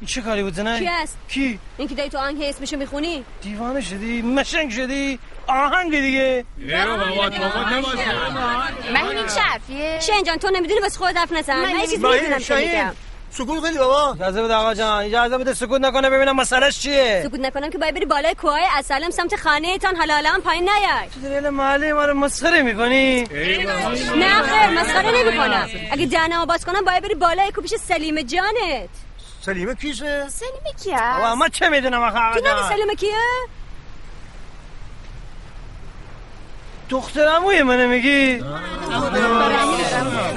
این 0.02 0.06
چه 0.06 0.20
کاری 0.20 0.42
بود 0.42 0.54
زنه؟ 0.54 0.78
کی 0.78 0.88
است؟ 0.88 1.18
کی؟ 1.28 1.58
این 1.78 1.88
که 1.88 1.94
داری 1.94 2.08
تو 2.08 2.18
آهنگ 2.18 2.42
اسمشو 2.42 2.76
می‌خونی؟ 2.76 3.24
دیوانه 3.42 3.80
شدی 3.80 4.22
مشنگ 4.22 4.70
شدی 4.70 5.18
آهنگ 5.46 5.90
دیگه. 5.90 6.44
من 8.92 9.08
این 9.08 9.26
چه 9.26 9.40
حرفیه؟ 9.40 10.00
شین 10.00 10.22
جان 10.24 10.36
تو 10.36 10.50
نمی‌دونی 10.50 10.80
بس 10.80 10.96
خود 10.96 11.16
حرف 11.16 11.32
نزن. 11.32 11.60
من 11.60 11.68
یه 11.68 11.98
باید 11.98 12.22
می‌دونم 12.22 12.60
میگم 12.60 12.92
سکوت 13.30 13.60
کنی 13.60 13.78
بابا؟ 13.78 14.12
اجازه 14.12 14.42
بده 14.42 14.54
آقا 14.54 14.74
جان 14.74 15.04
اجازه 15.04 15.38
بده 15.38 15.54
سکوت 15.54 15.80
نکنه 15.80 16.10
ببینم 16.10 16.36
مسئلهش 16.36 16.78
چیه. 16.78 17.22
سکوت 17.26 17.40
نکنم 17.40 17.70
که 17.70 17.78
باید 17.78 17.94
بری 17.94 18.06
بالای 18.06 18.34
کوهای 18.34 18.64
اسلم 18.78 19.10
سمت 19.10 19.36
خانه 19.36 19.78
تان 19.78 19.96
حالا 19.96 20.14
الان 20.14 20.40
پایین 20.40 20.62
نیای. 20.62 21.08
تو 21.14 21.20
دلیل 21.20 21.48
محله 21.48 21.92
ما 21.92 22.04
رو 22.04 22.14
مسخره 22.14 22.62
می‌کنی؟ 22.62 23.22
نه 23.22 24.42
خیر 24.42 24.80
مسخره 24.80 25.24
نمی‌کنم. 25.24 25.68
اگه 25.90 26.06
دهنمو 26.06 26.46
باز 26.46 26.64
کنم 26.64 26.84
باید 26.84 27.02
بری 27.02 27.14
بالای 27.14 27.52
کو 27.52 27.60
پیش 27.60 27.74
سلیم 27.74 28.22
جانت. 28.22 28.88
سلیمه 29.44 29.74
کیشه؟ 29.74 30.28
سلیم 30.28 30.74
کی 30.84 30.90
بابا 30.90 31.34
من 31.34 31.48
چه 31.48 31.68
می‌دونم 31.68 32.02
آخه 32.02 32.18
آقا 32.18 32.40
تو 32.40 32.46
نمی 32.46 32.60
جان 32.60 32.68
سلیم 32.68 32.94
کیه 32.94 33.18
دخترموی 36.88 37.62
منو 37.62 37.88
میگی؟ 37.88 38.40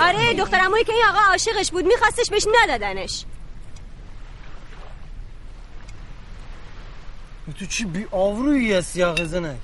آره 0.02 0.34
دخترمویی 0.34 0.84
که 0.84 0.94
این 0.94 1.06
آقا 1.10 1.20
عاشقش 1.32 1.72
بود 1.72 1.86
میخواستش 1.86 2.30
بهش 2.30 2.48
ندادنش 2.64 3.26
تو 7.60 7.66
چی 7.66 7.86
بی 7.86 8.08
آورویی 8.12 8.74
هستی 8.74 9.04
آقا 9.04 9.26
زنک 9.26 9.58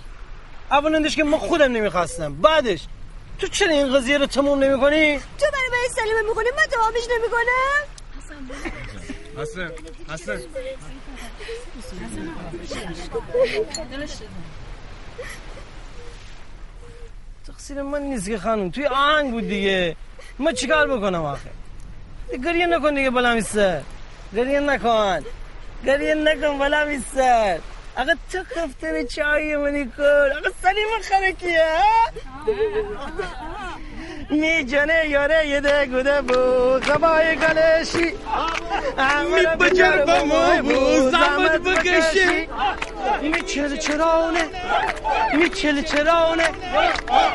اولندش 0.71 1.15
که 1.15 1.23
من 1.23 1.37
خودم 1.37 1.71
نمی‌خواستم 1.71 2.35
بعدش 2.35 2.81
تو 3.39 3.47
چرا 3.47 3.69
این 3.69 3.95
قضیه 3.95 4.17
رو 4.17 4.25
تموم 4.25 4.63
نمی 4.63 4.79
کنی؟ 4.81 5.17
تو 5.17 5.45
برای 5.51 5.69
برای 5.71 5.89
سلیمه 5.95 6.21
می‌کنی 6.29 6.49
من 6.57 6.65
تمامش 6.71 7.03
نمی‌کنم 7.11 7.87
حسن 9.37 9.71
حسن. 10.09 10.41
تقصیر 17.47 17.81
من 17.81 18.01
نیست 18.01 18.27
که 18.27 18.37
خانم 18.37 18.69
توی 18.69 18.85
آهنگ 18.85 19.31
بود 19.31 19.47
دیگه. 19.47 19.95
من 20.39 20.53
چیکار 20.53 20.87
بکنم 20.87 21.25
آخه؟ 21.25 21.49
گریه 22.45 22.67
نکن 22.67 22.93
دیگه 22.93 23.09
بلا 23.09 23.33
میسر 23.33 23.81
گریه 24.35 24.59
نکن. 24.59 25.25
گریه 25.85 26.15
نکن 26.15 26.59
بلا 26.59 26.85
میسر 26.85 27.59
آقا 27.97 28.13
تو 28.31 28.43
خفتن 28.43 29.05
چای 29.05 29.55
منی 29.57 29.85
کن. 29.85 30.29
آقا 30.37 30.49
سلیم 30.61 30.87
خرکیه 31.01 31.67
می 34.31 34.63
جنه 34.63 35.09
یاره 35.09 35.47
یه 35.47 35.59
ده 35.61 35.85
گوده 35.85 36.21
بود 36.21 36.85
زبای 36.85 37.35
گلشی 37.35 38.13
می 39.35 39.45
بجر 39.59 40.05
بمو 40.05 40.61
بود 40.63 41.11
زحمت 41.11 41.61
بکشی 41.61 42.47
می 43.21 43.41
چل 43.41 43.77
چرانه 43.77 44.45
می 45.33 45.49
چل 45.49 45.81
چرانه 45.81 46.49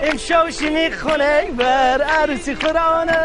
امشاوشی 0.02 0.70
می‌خونه 0.70 1.44
بر 1.59 2.02
عروسی 2.02 2.54
خورانه 2.54 3.18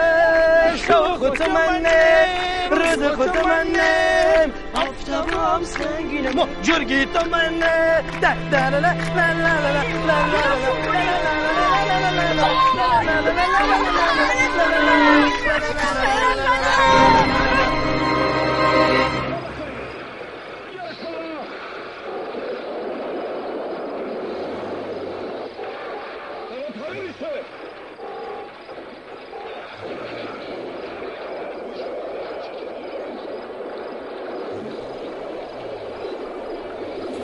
شو 0.87 1.17
خود 1.17 1.43
منه 1.43 2.27
روز 2.71 3.15
خود 3.15 3.37
منه 3.37 4.51
آفتاب 4.75 5.29
هم 5.29 5.63
سنگینه 5.63 6.35
ما 6.35 6.47
جرگی 6.61 7.05
تو 7.05 7.29
منه 7.29 8.03
ده 8.21 8.49
ده 8.51 8.69
لا 8.69 8.79
لا 8.79 8.79
لا 8.79 8.93
لا 9.15 9.31
لا 9.33 9.57
لا 9.57 9.71
لا 9.71 9.91
لا 10.07 10.41
لا 11.23 11.40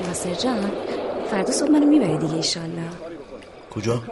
ناصر 0.07 0.33
جان 0.33 0.71
فردا 1.31 1.51
صبح 1.51 1.69
منو 1.69 1.85
می‌بری 1.85 2.17
دیگه 2.17 2.35
ایشالله 2.35 2.89
کجا؟ 3.71 4.03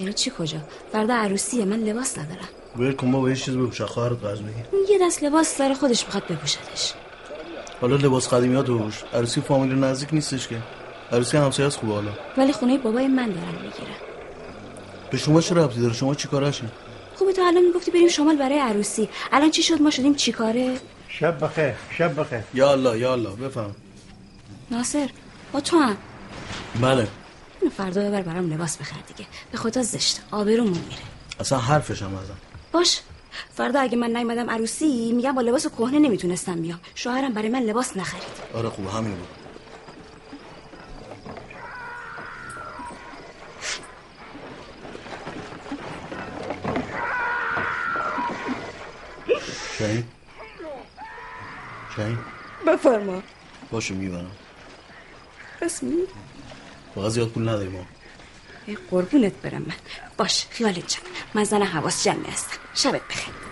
یعنی 0.00 0.12
چی 0.12 0.32
کجا؟ 0.38 0.58
فردا 0.92 1.14
عروسیه 1.14 1.64
من 1.64 1.76
لباس 1.76 2.18
ندارم. 2.18 2.48
ول 2.76 2.92
کن 2.92 3.12
بابا 3.12 3.30
یه 3.30 3.36
چیز 3.36 3.56
بپوش 3.56 3.80
خواهرت 3.80 4.20
قرض 4.20 4.38
بگیر 4.40 4.90
یه 4.90 4.98
دست 5.06 5.22
لباس 5.22 5.58
داره 5.58 5.74
خودش 5.74 6.04
می‌خواد 6.04 6.26
بپوشدش. 6.26 6.92
حالا 7.80 7.96
لباس 7.96 8.28
قدیمیات 8.28 8.66
بپوش 8.66 8.94
عروسی 9.14 9.40
فامیل 9.40 9.74
نزدیک 9.84 10.08
نیستش 10.14 10.48
که. 10.48 10.56
عروسی 11.12 11.36
همسایه 11.36 11.66
از 11.66 11.76
خوبه 11.76 11.92
حالا. 11.92 12.10
ولی 12.36 12.52
خونه 12.52 12.78
بابای 12.78 13.08
من 13.08 13.26
دارن 13.26 13.54
می‌گیرن. 13.62 13.96
به 15.10 15.18
شما 15.18 15.40
چه 15.40 15.54
ربطی 15.54 15.80
داره؟ 15.80 15.94
شما 15.94 16.14
چیکارشین 16.14 16.68
خوبه 17.14 17.32
تو 17.32 17.42
الان 17.42 17.62
می‌گفتی 17.62 17.90
بریم 17.90 18.08
شمال 18.08 18.36
برای 18.36 18.58
عروسی. 18.58 19.08
الان 19.32 19.50
چی 19.50 19.62
شد؟ 19.62 19.82
ما 19.82 19.90
شدیم 19.90 20.14
چیکاره 20.14 20.76
شب 21.08 21.44
بخیر 21.44 21.72
شب 21.90 22.20
بخیر. 22.20 22.40
یا 22.54 22.72
الله 22.72 22.98
یا 22.98 23.12
الله. 23.12 23.30
بفهم. 23.30 23.74
ناصر 24.70 25.10
با 25.52 25.60
تو 25.60 25.78
هم. 25.78 25.96
بله. 26.80 27.08
اینو 27.60 27.74
فردا 27.74 28.08
ببر 28.08 28.22
برام 28.22 28.52
لباس 28.52 28.76
بخر 28.76 28.96
دیگه. 29.08 29.28
به 29.52 29.58
خدا 29.58 29.82
زشت. 29.82 30.20
آبرومون 30.30 30.78
میره. 30.78 31.02
اصلا 31.40 31.58
حرفش 31.58 32.02
هم 32.02 32.14
ازم. 32.14 32.36
باش. 32.72 33.00
فردا 33.54 33.80
اگه 33.80 33.96
من 33.96 34.16
نیومدم 34.16 34.50
عروسی 34.50 35.12
میگم 35.12 35.32
با 35.32 35.40
لباس 35.40 35.66
کهنه 35.66 35.98
نمی‌تونستم 35.98 36.60
بیام. 36.62 36.80
شوهرم 36.94 37.32
برای 37.32 37.48
من 37.48 37.62
لباس 37.62 37.96
نخرید. 37.96 38.22
آره 38.54 38.68
خوبه 38.68 38.90
همین 38.90 39.14
بود. 39.14 39.28
شاین 49.78 50.04
شاین 51.96 52.18
بفرما. 52.66 53.22
باشه 53.70 53.94
می‌برم. 53.94 54.30
رسمی 55.62 55.96
فقط 56.94 57.10
زیاد 57.10 57.28
پول 57.28 57.48
نداریم 57.48 57.72
ما 57.72 57.84
قربونت 58.90 59.32
برم 59.42 59.62
من. 59.62 59.74
باش 60.16 60.46
خیالت 60.50 60.88
جمع 60.88 61.02
من 61.34 61.44
زن 61.44 61.62
حواس 61.62 62.04
جمعی 62.04 62.30
هستم. 62.30 62.56
شبت 62.74 63.00
بخیر. 63.10 63.49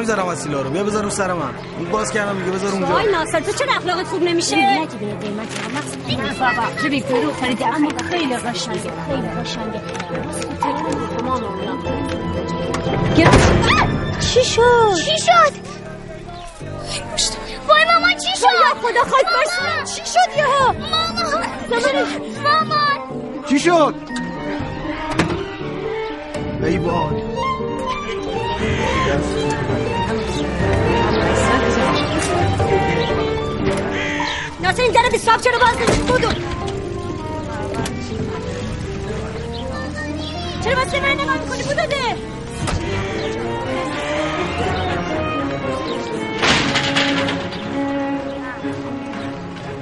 بذارم 0.00 0.22
کجا 0.22 0.24
می‌ذارم 0.24 0.26
وسیله 0.28 0.62
رو. 0.62 0.70
بیا 0.70 0.84
بذار 0.84 1.04
رو 1.04 1.10
سر 1.10 1.32
من. 1.32 1.54
اون 1.78 1.90
باز 1.90 2.12
کردم 2.12 2.38
دیگه 2.38 2.50
بذار 2.50 2.72
اونجا. 2.72 2.86
آقای 2.86 3.12
ناصر 3.12 3.40
تو 3.40 3.52
چرا 3.52 3.72
اخلاقت 3.72 4.06
خوب 4.06 4.22
نمیشه؟ 4.22 4.56
بابا. 6.40 6.62
ببین 6.84 7.02
فرو 7.02 7.32
خریدی 7.32 7.64
اما 7.64 7.88
خیلی 8.10 8.36
قشنگه 8.36 8.80
خیلی 9.08 9.28
قشنگه. 9.28 9.80
چی 14.20 14.44
شد؟ 14.44 14.94
چی 14.94 15.18
شد؟ 15.18 15.52
وای 17.68 17.84
مامان 17.84 18.16
چی 18.16 18.36
شد؟ 18.36 18.46
وای 18.46 18.92
خدا 18.92 19.00
خاک 19.00 19.24
برسونه 19.24 19.84
چی 19.94 20.02
شد 20.12 20.30
یهو؟ 20.38 20.72
مامان 20.90 21.46
مامان 22.42 22.98
چی 23.48 23.58
شد؟ 23.58 23.94
ای 26.62 26.78
باد. 26.78 27.39
ناصر 34.62 34.82
این 34.82 34.92
در 34.92 35.18
چرا 35.40 35.58
باز 35.58 35.76
نمیشه؟ 35.76 36.02
بودو. 36.02 36.28
چرا 40.64 40.74
باز 40.74 40.94
من 40.94 41.08
نگاه 41.08 41.38
می‌کنی؟ 41.40 41.62
بودو 41.62 41.74
ده. 41.74 42.16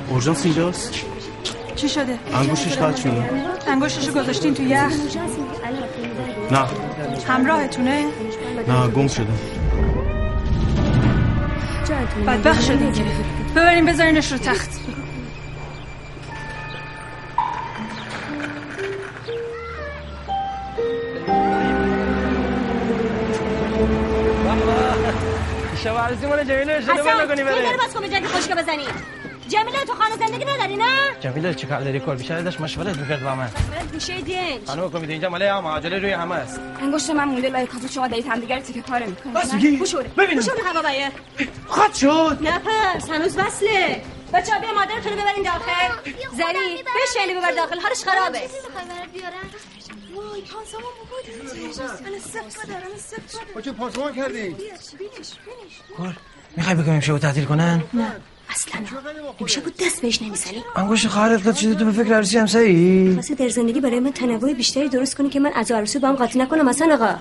اورژانس 0.09 0.45
اینجاست؟ 0.45 0.95
چی 1.77 1.88
شده؟ 1.88 2.19
انگوشش 2.35 2.77
قطع 2.77 3.01
شده. 3.03 3.31
انگشتشو 3.67 4.12
گذاشتین 4.12 4.55
تو 4.55 4.62
یخ. 4.62 4.93
نه. 6.51 6.64
همراهتونه؟ 7.29 8.05
نه 8.68 8.88
گم 8.88 9.09
شده 9.09 9.26
بدبخت 12.26 12.62
شدین 12.62 12.92
که. 12.92 13.02
ببرین 13.57 13.87
بذارینش 13.87 14.33
رو 14.33 14.38
تخت. 14.38 14.70
شب 25.85 25.96
عروسی 25.96 26.26
مال 26.26 26.44
جمیله 26.44 26.81
شده 26.81 26.92
حسن 26.92 27.02
بله 27.04 27.26
کنی 27.26 27.37
تو 27.37 27.44
بره 27.44 27.62
در 27.62 27.76
باز 27.76 27.94
کن 27.94 28.00
به 28.00 28.09
جنگ 28.09 28.26
خشکه 28.26 28.54
بزنی. 28.54 28.85
جمیله 29.48 29.84
تو 29.84 29.94
خانه 29.94 30.16
زندگی 30.16 30.44
نداری 30.44 30.76
نه؟ 30.76 30.94
جمیله 31.20 31.54
چه 31.54 31.66
کار 31.66 31.80
داری؟ 31.80 32.00
کار 32.00 32.16
بیشتر 32.16 32.40
داشت 32.40 32.61
مشورت 32.61 32.96
می‌کرد 32.96 33.22
با 33.22 33.34
من. 33.34 33.50
برات 33.70 33.92
گوشه 33.92 34.20
دنج 34.20 34.66
خانم 34.66 34.90
کمیته 34.90 35.12
اینجا 35.12 35.28
مال 35.28 35.42
هم 35.42 35.66
عجله 35.66 35.98
روی 35.98 36.12
همه 36.12 36.34
است. 36.34 36.61
انگشت 36.82 37.11
من 37.11 37.24
مونده 37.24 37.48
لای 37.48 37.66
کافه 37.66 37.88
شما 37.88 38.08
دارید 38.08 38.26
همدیگه 38.26 38.54
رو 38.54 38.62
تیکه 38.62 38.82
پاره 38.82 39.06
می‌کنید. 39.06 39.37
بس 39.37 39.54
میگی؟ 39.54 39.76
بشوره 39.76 40.08
ببینم. 40.08 40.40
بشوره 40.40 40.62
هوا 40.64 40.82
بایر 40.82 41.11
خط 41.68 41.94
شد. 41.94 42.38
نه 42.40 42.58
پس 42.58 43.11
هنوز 43.11 43.38
وصله. 43.38 44.02
بچه 44.32 44.52
ها 44.52 44.61
بیا 44.61 44.74
مادرتون 44.74 45.12
رو 45.12 45.18
ببرین 45.18 45.42
داخل. 45.42 46.11
زری 46.37 46.82
بهش 46.84 47.22
شیلی 47.22 47.34
ببر 47.34 47.52
داخل. 47.52 47.80
حالش 47.80 48.04
خرابه. 48.04 48.40
وای 50.14 50.42
پانسمان 50.42 50.82
بابا 50.82 51.16
انا 52.06 52.18
سفه 52.18 52.66
دارم 52.68 52.96
سفه 52.96 53.62
چه 53.62 53.72
پاسمان 53.72 54.14
کردی؟ 54.14 54.56
کار 55.96 56.16
می‌خوای 56.56 56.76
بگم 56.76 57.00
شو 57.00 57.18
تعطیل 57.18 57.44
کنن؟ 57.44 57.82
نه. 57.94 58.12
اصلا 58.50 58.80
نمیشه 59.40 59.61
بود 59.61 59.74
دست 59.76 60.02
بهش 60.02 60.22
نمی‌زنی؟ 60.22 60.64
انگوش 60.76 61.06
خواهرت 61.06 61.46
قد 61.46 61.54
شده 61.54 61.74
تو 61.74 61.84
به 61.84 61.92
فکر 61.92 62.14
عروسی 62.14 62.38
همسایی 62.38 63.08
واسه 63.11 63.34
در 63.34 63.48
زندگی 63.48 63.80
برای 63.80 64.00
من 64.00 64.12
تنوع 64.12 64.52
بیشتری 64.52 64.88
درست 64.88 65.16
کنی 65.16 65.28
که 65.28 65.40
من 65.40 65.50
از 65.54 65.70
عروسی 65.70 65.98
با 65.98 66.08
هم 66.08 66.14
قاطی 66.14 66.38
نکنم 66.38 66.68
اصلا 66.68 66.94
آقا. 66.94 67.14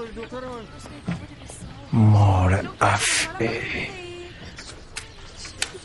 مار 1.93 2.69
افعه 2.81 3.61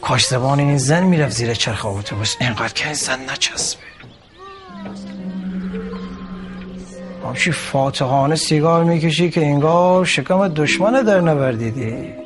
کاش 0.03 0.27
زبان 0.27 0.61
این 0.61 0.79
زن 0.79 1.05
می‌رفت 1.05 1.37
زیر 1.37 1.55
چرخ 1.55 1.87
اتوبوس. 1.87 2.37
اینقدر 2.41 2.73
که 2.73 2.85
این 2.85 2.95
زن 2.95 3.31
نچسبه. 3.31 3.83
همچی 7.27 7.53
فاتحانه 7.53 8.37
سیگار 8.37 8.85
می‌کشی 8.85 9.31
که 9.31 9.41
انگار 9.41 10.05
شکم 10.05 10.49
دشمن 10.49 11.03
در 11.03 11.21
نوردیدی 11.21 12.22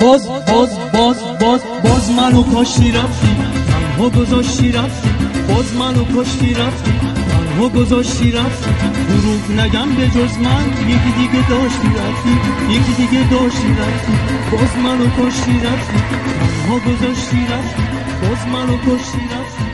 باز 0.00 0.28
باز 0.28 0.68
باز 0.92 1.16
باز 1.40 1.60
باز 1.84 2.10
منو 2.10 2.42
کاشتی 2.42 2.92
رفتی 2.92 3.28
تنها 3.68 4.08
گذاشتی 4.08 4.72
رفتی 4.72 5.08
باز 5.48 5.72
منو 5.74 6.04
کاشتی 6.04 6.54
رفتی 6.54 6.92
تنها 7.30 7.68
گذاشتی 7.68 8.32
رفتی 8.32 8.70
دروغ 9.08 9.60
نگم 9.60 9.88
به 9.96 10.06
جز 10.08 10.38
من 10.38 10.64
یکی 10.88 11.12
دیگه 11.18 11.48
داشتی 11.48 11.88
رفتی 11.88 12.34
یکی 12.70 12.92
دیگه 12.92 13.30
داشتی 13.30 13.68
رفتی 13.80 14.12
باز 14.52 14.84
منو 14.84 15.08
کاشتی 15.10 15.60
رفتی 15.66 15.98
تنها 16.38 16.78
گذاشتی 16.78 17.46
رفتی 17.52 17.82
باز 18.22 18.52
منو 18.52 18.76
کاشتی 18.76 19.20
رفتی 19.32 19.66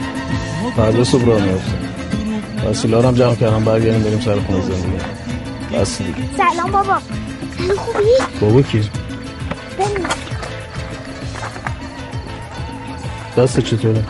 فردا 0.76 1.04
صبح 1.04 1.24
راه 1.24 1.40
میفتم 1.40 1.78
وسیله 2.70 3.06
هم 3.08 3.14
جمع 3.14 3.34
کردم 3.34 3.64
برگردیم 3.64 4.02
بریم 4.02 4.20
سر 4.20 4.40
خونه. 4.40 4.60
زندگی 4.60 5.04
بس 5.74 5.98
دیگه. 5.98 6.12
سلام 6.36 6.70
بابا. 6.70 6.98
خیلی 7.58 7.74
خوبی؟ 7.74 8.04
بابا 8.40 8.62
کی؟ 8.62 8.90
دست 13.36 13.60
چطوره؟ 13.60 14.04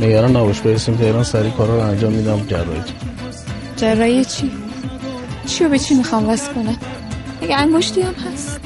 نگران 0.00 0.36
نباش 0.36 0.60
برسیم 0.60 0.96
تهران 0.96 1.24
سریع 1.24 1.50
کارا 1.50 1.76
رو 1.76 1.82
انجام 1.82 2.12
میدم. 2.12 2.46
جراحی. 2.46 2.82
جراحی 3.76 4.24
چی؟ 4.24 4.50
چی 5.46 5.64
و 5.64 5.68
به 5.68 5.78
چی 5.78 5.94
می‌خوام 5.94 6.28
وصل 6.28 6.52
کنم؟ 6.52 6.76
مگه 7.42 7.56
انگشتی 7.56 8.00
هم 8.00 8.14
هست. 8.14 8.60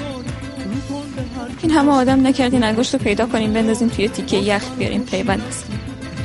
این 1.63 1.71
همه 1.71 1.93
آدم 1.93 2.27
نکردین 2.27 2.65
انگشت 2.65 2.95
رو 2.95 3.01
پیدا 3.01 3.27
کنیم 3.27 3.53
بندازیم 3.53 3.89
توی 3.89 4.09
تیکه 4.09 4.37
یخ 4.37 4.63
بیاریم 4.79 5.03
پیوند 5.03 5.43
بزنیم. 5.49 5.81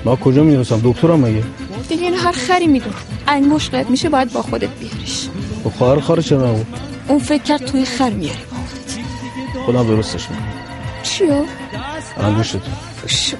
ما 0.05 0.15
کجا 0.15 0.43
می‌رسم 0.43 0.81
دکترم 0.83 1.19
مگه؟ 1.19 1.43
دیگه 1.89 2.03
این 2.03 2.13
هر 2.13 2.31
خری 2.31 2.67
میدون 2.67 2.93
انگشت 3.27 3.73
میشه 3.73 4.09
باید 4.09 4.33
با 4.33 4.41
خودت 4.41 4.69
بیاریش. 4.79 5.29
با 5.63 5.69
خواهر 5.69 5.99
خواهر 5.99 6.21
چرا 6.21 6.51
نبود؟ 6.51 6.67
اون 7.07 7.19
فکر 7.19 7.43
کرد 7.43 7.65
توی 7.65 7.85
خر 7.85 8.09
میاری 8.09 8.39
خودم 9.65 9.87
درستش 9.87 10.29
می‌کنم. 10.29 10.53
چیو؟ 11.03 11.45
انگوشت 12.17 12.57
شو 13.07 13.37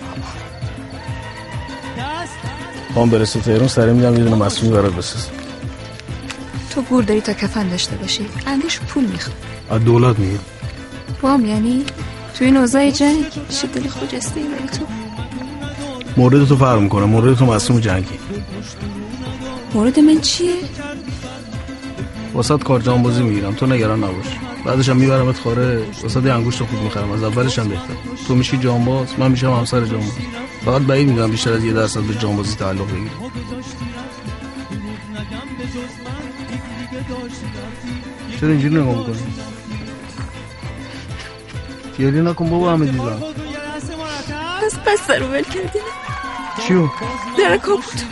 خواهم 2.94 3.10
برسه 3.10 3.40
تهران 3.40 3.68
سریع 3.68 3.94
میدم 3.94 4.16
یه 4.16 4.24
دونه 4.24 4.36
مسئولی 4.36 4.72
برات 4.72 4.94
بسازم. 4.94 5.32
تو 6.70 6.82
گور 6.82 7.04
داری 7.04 7.22
تا 7.22 7.34
کفن 7.34 7.70
داشته 7.70 7.96
باشی. 7.96 8.26
انگشت 8.48 8.80
پول 8.80 9.06
می‌خواد. 9.06 9.38
از 9.70 9.84
دولت 9.84 10.20
میگه 10.20 10.40
وام 11.22 11.46
یعنی؟ 11.46 11.86
توی 12.36 12.48
این 12.48 12.58
اوضاع 12.58 12.92
جنگ؟ 12.92 13.26
چه 13.50 13.68
دل 13.68 13.88
خجسته 13.90 14.40
ای 14.40 14.46
برای 14.46 14.68
تو؟ 14.68 14.86
مورد 16.18 16.48
تو 16.48 16.58
فرق 16.58 16.80
می‌کنم 16.80 17.10
مورد 17.10 17.38
تو 17.38 17.46
مصوم 17.46 17.80
جنگی. 17.80 18.20
مورد 19.74 20.00
من 20.00 20.22
چیه؟ 20.22 20.54
واسط 22.34 22.64
کار 22.64 22.80
جانبازی 22.80 23.24
می‌گیرم. 23.24 23.54
تو 23.54 23.66
نگران 23.66 24.04
نباش. 24.04 24.26
بعدش 24.66 24.90
هم 24.90 24.98
میبرمت 24.98 25.40
خاره. 25.40 25.84
واسط 26.04 26.26
انگشت 26.26 26.64
خوب 26.64 26.82
می‌خرم. 26.82 27.12
از 27.12 27.24
اولش 27.24 27.60
هم 27.60 27.68
بهتر. 27.68 27.94
تو 28.28 28.36
میشی 28.36 28.58
جانباز 28.58 29.08
من 29.18 29.32
میشم 29.32 29.54
همسر 29.54 29.86
جانباز 29.86 30.12
فقط 30.66 30.82
بعید 30.82 31.08
می‌دونم 31.08 31.32
بیشتر 31.32 31.54
از 31.54 31.64
یه 31.64 31.74
درصد 31.74 32.02
به 32.02 32.16
جانبازی 32.16 32.56
تعلق 32.56 32.88
بگیری 32.88 33.10
چرا 38.40 38.50
اینجوری 38.50 38.76
نگاه 38.76 38.98
می‌کنی؟ 38.98 39.34
گریه 42.00 42.22
نکن 42.22 42.50
بابا 42.50 42.74
همه 42.74 42.86
دیدم 42.86 43.24
از 44.66 44.80
قصد 44.88 45.14
رو 45.14 45.28
ول 45.28 45.44
کردی 45.44 45.80
چیو؟ 46.68 46.88
در 47.40 47.58
کاپوتو 47.58 48.06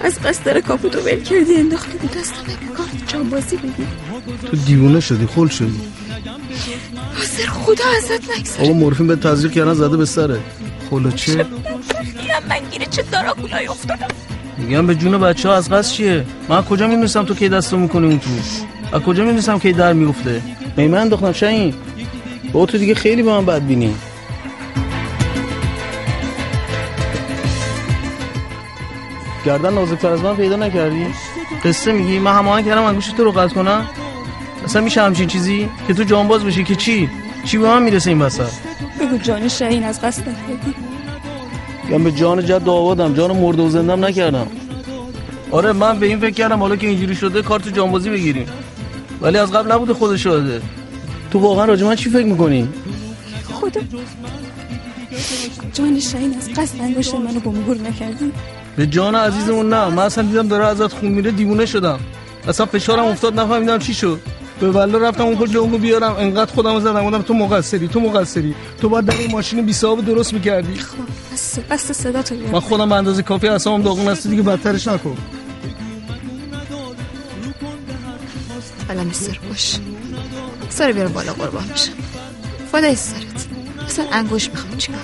از 0.00 0.18
قصد 0.24 0.44
در 0.44 0.60
کاپوتو 0.60 0.98
ول 0.98 1.20
کردی 1.20 1.54
انداختی 1.54 1.98
به 1.98 2.20
دست. 2.20 2.34
من 2.48 2.74
کار 2.76 2.86
جانبازی 3.06 3.56
بگی. 3.56 3.86
تو 4.50 4.56
دیوونه 4.56 5.00
شدی 5.00 5.26
خل 5.26 5.48
شدی. 5.48 5.80
حاضر 7.14 7.46
خدا 7.46 7.84
ازت 7.98 8.38
نگذره. 8.38 8.64
آقا 8.64 8.72
مورفین 8.72 9.06
به 9.06 9.16
تزریق 9.16 9.52
کردن 9.52 9.74
زده 9.74 9.96
به 9.96 10.04
سره. 10.04 10.40
خلا 10.90 11.10
چه؟ 11.10 11.46
من 12.48 12.58
گیره 12.70 12.86
چه 12.86 13.02
داراکولای 13.02 13.66
افتادم؟ 13.66 14.08
میگم 14.58 14.86
به 14.86 14.94
جون 14.94 15.18
بچه 15.18 15.48
ها 15.48 15.54
از 15.54 15.70
قصد 15.70 15.92
چیه؟ 15.92 16.26
من 16.48 16.62
کجا 16.62 16.86
می‌دونستم 16.86 17.24
تو 17.24 17.34
کی 17.34 17.48
دست 17.48 17.72
رو 17.72 17.78
می‌کنی 17.78 18.06
اون 18.06 18.18
تو؟ 18.18 18.30
از 18.92 19.02
کجا 19.02 19.24
می‌دونستم 19.24 19.58
کی 19.58 19.72
در 19.72 19.92
میفته 19.92 20.42
می 20.76 20.88
من 20.88 20.98
انداختم 20.98 21.32
شاین 21.32 21.74
با 22.52 22.66
تو 22.66 22.78
دیگه 22.78 22.94
خیلی 22.94 23.22
به 23.22 23.30
من 23.30 23.46
بدبینی. 23.46 23.94
گردن 29.46 29.74
نازکتر 29.74 30.08
از 30.08 30.22
من 30.22 30.36
پیدا 30.36 30.56
نکردی؟ 30.56 31.06
قصه 31.64 31.92
میگی؟ 31.92 32.18
من 32.18 32.32
هماهنگ 32.32 32.66
کردم 32.66 32.82
انگوش 32.82 33.06
تو 33.06 33.24
رو 33.24 33.32
قطع 33.32 33.54
کنم؟ 33.54 33.88
اصلا 34.64 34.82
میشه 34.82 35.02
همچین 35.02 35.26
چیزی؟ 35.26 35.68
که 35.86 35.94
تو 35.94 36.02
جانباز 36.04 36.44
بشی 36.44 36.64
که 36.64 36.74
چی؟ 36.74 37.10
چی 37.44 37.58
به 37.58 37.66
من 37.66 37.82
می‌رسه 37.82 38.10
این 38.10 38.22
وسط؟ 38.22 38.50
بگو 39.00 39.18
جان 39.18 39.48
شهین 39.48 39.84
از 39.84 40.00
قصد 40.00 40.22
نکردی. 40.28 40.74
میگم 41.84 42.04
به 42.04 42.12
جان 42.12 42.46
جد 42.46 42.68
و 42.68 42.70
آبادم 42.70 43.14
جان 43.14 43.36
مرده 43.36 43.62
و 43.62 43.68
زندم 43.68 44.04
نکردم. 44.04 44.46
آره 45.50 45.72
من 45.72 45.98
به 45.98 46.06
این 46.06 46.18
فکر 46.18 46.30
کردم 46.30 46.60
حالا 46.60 46.76
که 46.76 46.86
اینجوری 46.86 47.14
شده 47.14 47.42
کارت 47.42 47.74
جانبازی 47.74 48.10
بگیریم. 48.10 48.46
ولی 49.20 49.38
از 49.38 49.52
قبل 49.52 49.72
نبوده 49.72 49.94
خودش 49.94 50.22
شده 50.22 50.62
تو 51.30 51.38
واقعا 51.38 51.64
راجع 51.64 51.86
من 51.86 51.94
چی 51.94 52.10
فکر 52.10 52.26
می‌کنی؟ 52.26 52.68
خدا. 53.52 53.80
جان 55.72 56.00
شاین 56.00 56.34
از 56.36 56.48
قصد 56.48 56.80
انگشت 56.80 57.14
منو 57.14 57.40
با 57.40 57.50
مهور 57.50 57.76
نکردی. 57.76 58.32
به 58.78 58.86
جان 58.86 59.14
عزیزمون 59.14 59.68
نه. 59.68 59.88
من 59.88 60.02
اصلا 60.02 60.24
دیدم 60.24 60.48
داره 60.48 60.64
ازت 60.64 60.92
خون 60.92 61.08
میره 61.08 61.30
دیوونه 61.30 61.66
شدم. 61.66 62.00
اصلا 62.48 62.66
فشارم 62.66 63.04
افتاد 63.04 63.40
نفهمیدم 63.40 63.78
چی 63.78 63.94
شد. 63.94 64.20
به 64.60 64.70
والله 64.70 64.98
رفتم 64.98 65.24
اون 65.24 65.36
کجا 65.36 65.60
اونو 65.60 65.78
بیارم. 65.78 66.16
انقدر 66.18 66.52
خودم 66.52 66.80
زدم 66.80 67.02
بودم 67.02 67.22
تو 67.22 67.34
مقصری 67.34 67.88
تو 67.88 68.00
مقصری. 68.00 68.54
تو 68.80 68.88
باید 68.88 69.04
در 69.04 69.16
این 69.16 69.30
ماشین 69.30 69.66
بی 69.66 69.72
صاحب 69.72 70.06
درست 70.06 70.34
می‌کردی. 70.34 70.80
بس 71.32 71.58
بس 71.70 71.92
صدا 71.92 72.22
تو 72.22 72.34
من 72.52 72.60
خودم 72.60 72.88
به 72.88 72.94
اندازه 72.94 73.22
کافی 73.22 73.48
اصلا 73.48 73.78
داغون 73.78 74.08
هستی 74.08 74.28
دیگه 74.28 74.42
بدترش 74.42 74.88
نکن. 74.88 75.16
حالا 78.88 79.04
مستر 79.04 79.38
باش. 79.48 79.78
سر 80.68 80.92
بیار 80.92 81.08
بالا 81.08 81.32
قربان 81.32 81.64
میشه 81.72 81.90
فدای 82.72 82.94
سرت. 82.94 83.46
اصلا 83.86 84.04
انگوش 84.12 84.50
می‌خوام 84.50 84.76
چیکار 84.76 85.00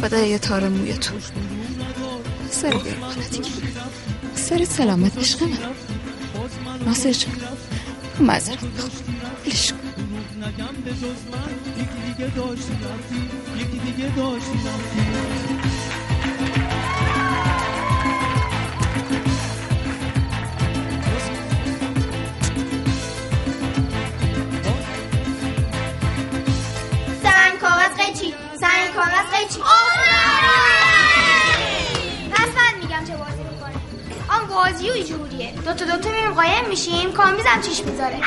فدای 0.00 0.28
یه 0.28 0.38
تار 0.38 0.68
موی 0.68 0.92
تو. 0.92 1.14
سر 2.64 2.70
دیگه 3.30 3.50
سرت 4.34 4.64
سلامت 4.64 5.18
عشق 5.18 5.42
من 5.42 5.58
ناصر 6.86 7.12
جان 7.12 7.32
معذرت 8.20 8.62
می‌خوام 8.62 8.90
ولش 9.46 9.72
کن 9.72 9.78
سنگ 27.22 27.58
کاغذ 27.60 27.96
قیچی 27.98 28.34
سنگ 28.60 28.94
کاغذ 28.94 29.26
بازی 34.54 34.90
و 34.90 35.02
جوریه 35.02 35.52
دوتا 35.64 35.84
دوتا 35.84 36.10
میریم 36.10 36.34
قایم 36.34 36.68
میشیم 36.68 37.12
کامیزم 37.12 37.60
چیش 37.62 37.80
می‌ذاره. 37.84 38.20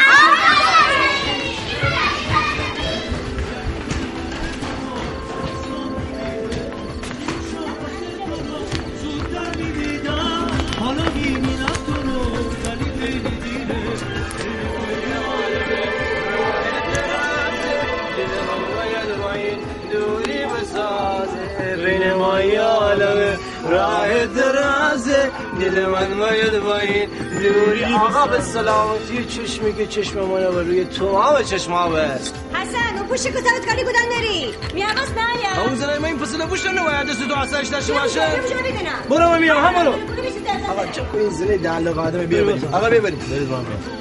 سلامتی 28.57 29.25
چشمی 29.25 29.73
که 29.75 29.87
چشم 29.87 30.19
منو 30.19 30.51
به 30.51 30.63
روی 30.63 30.85
تو. 30.85 31.11
ما 31.11 31.33
به 31.33 31.43
چشم 31.43 31.71
ها 31.71 31.89
بست 31.89 32.35
حسن 32.53 32.97
اون 32.97 33.07
پشت 33.07 33.27
کتابت 33.27 33.65
کاری 33.69 33.83
بودن 33.83 33.99
نری. 34.17 34.53
میاباس 34.73 35.09
نیا 35.11 35.63
اون 35.65 35.75
زنه 35.75 35.97
من 35.99 36.05
این 36.05 36.17
پسل 36.19 36.45
پوش 36.45 36.65
نباید 36.65 37.07
دست 37.07 37.27
تو 37.27 37.39
اثرش 37.39 37.67
داشته 37.67 37.93
باشه. 37.93 38.19
ببینم 38.19 38.91
برو 39.09 39.29
من 39.29 39.39
میام 39.39 39.65
هم 39.65 39.73
برو 39.73 39.91
آقا 40.71 40.85
چه 40.91 41.01
این 41.13 41.29
زنه 41.29 41.57
دلق 41.57 41.97
آدم 41.97 42.25
بیا 42.25 42.43
بریم 42.43 42.69
آقا 42.73 42.89
بیا 42.89 43.01
بریم. 43.01 43.19
بریم. 43.19 43.96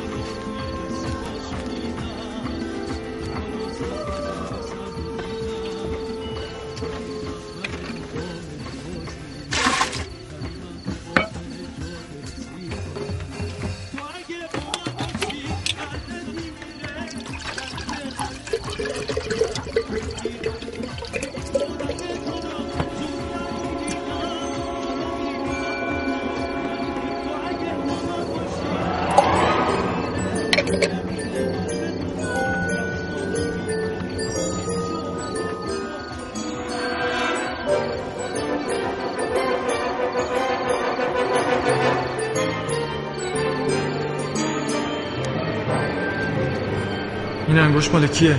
این 47.49 47.59
انگوش 47.59 47.91
مال 47.91 48.07
کیه؟ 48.07 48.39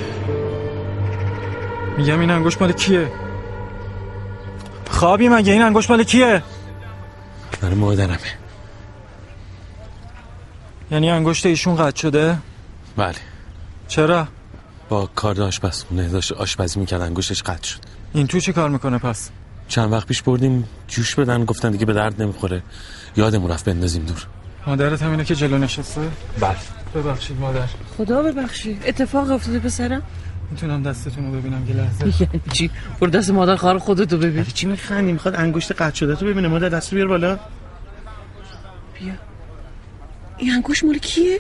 میگم 1.97 2.19
این 2.19 2.29
انگوش 2.31 2.61
مال 2.61 2.71
کیه؟ 2.71 3.11
خوابی 4.89 5.29
مگه؟ 5.29 5.53
این 5.53 5.61
انگوش 5.61 5.89
مال 5.89 6.03
کیه؟ 6.03 6.43
برای 7.61 7.75
مادرمه. 7.75 8.17
یعنی 10.91 11.09
انگشت 11.09 11.45
ایشون 11.45 11.75
قطع 11.75 11.97
شده؟ 11.97 12.37
بله. 12.97 13.15
چرا؟ 13.87 14.27
با 14.89 15.09
کار 15.15 15.41
آشپزخونه 15.41 16.09
داشت 16.09 16.31
آشپزی 16.31 16.79
می‌کرد 16.79 17.01
انگشتش 17.01 17.43
قطع 17.43 17.67
شد. 17.67 17.79
این 18.13 18.27
تو 18.27 18.39
چه 18.39 18.53
کار 18.53 18.69
می‌کنه 18.69 18.97
پس؟ 18.97 19.29
چند 19.67 19.91
وقت 19.91 20.07
پیش 20.07 20.21
بردیم 20.21 20.69
جوش 20.87 21.15
بدن 21.15 21.45
گفتن 21.45 21.71
دیگه 21.71 21.85
به 21.85 21.93
درد 21.93 22.21
نمی‌خوره. 22.21 22.63
یادمون 23.17 23.51
رفت 23.51 23.65
بندازیم 23.65 24.05
دور. 24.05 24.27
مادرت 24.67 25.03
همینه 25.03 25.23
که 25.25 25.35
جلو 25.35 25.57
نشسته؟ 25.57 26.01
بله. 26.39 26.55
ببخشید 26.95 27.39
مادر. 27.39 27.67
خدا 27.97 28.21
ببخشید. 28.23 28.83
اتفاق 28.85 29.31
افتاده 29.31 29.59
پسرم؟ 29.59 30.01
می‌تونم 30.51 30.83
دستتون 30.83 31.25
رو 31.25 31.39
ببینم 31.39 31.65
یه 31.69 31.75
لحظه. 31.75 32.21
یعنی 32.21 32.41
چی؟ 32.53 32.69
برو 32.99 33.09
دست 33.09 33.29
مادر 33.29 33.55
خواهر 33.55 33.77
خودتو 33.77 34.17
ببین. 34.17 34.43
چی 34.43 34.67
میخندی؟ 34.67 35.11
می‌خواد 35.11 35.35
انگشت 35.35 35.71
قطع 35.71 35.95
شده 35.95 36.15
تو 36.15 36.25
ببینه. 36.25 36.47
مادر 36.47 36.69
دست 36.69 36.93
بیار 36.93 37.07
بالا. 37.07 37.39
بیا. 38.99 39.13
این 40.37 40.51
انگوش 40.51 40.83
مال 40.83 40.97
کیه؟ 40.97 41.39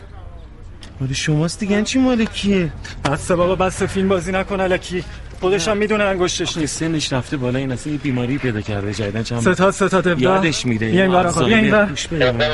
مال 0.99 1.13
شماست 1.13 1.59
دیگه. 1.59 1.83
چی 1.83 1.99
مال 1.99 2.25
کیه؟ 2.25 2.71
بس 3.05 3.31
بابا 3.31 3.55
بس 3.55 3.83
فیلم 3.83 4.07
بازی 4.07 4.31
نکن 4.31 4.59
الکی. 4.59 5.03
خودش 5.39 5.67
هم 5.67 5.77
می‌دونه 5.77 6.03
انگشتش 6.03 6.57
نیست. 6.57 6.79
سنش 6.79 7.13
رفته 7.13 7.37
بالا 7.37 7.59
این 7.59 7.71
اصلا 7.71 7.93
یه 7.93 7.99
بیماری 7.99 8.37
پیدا 8.37 8.61
کرده 8.61 8.93
جدیدن 8.93 9.23
چند 9.23 9.39
ستاد 9.39 9.71
ستاد 9.71 10.07
ابدا 10.07 10.21
یادش 10.21 10.65
ور 10.65 11.85
گوش 11.89 12.07
بده. 12.07 12.31
من. 12.31 12.49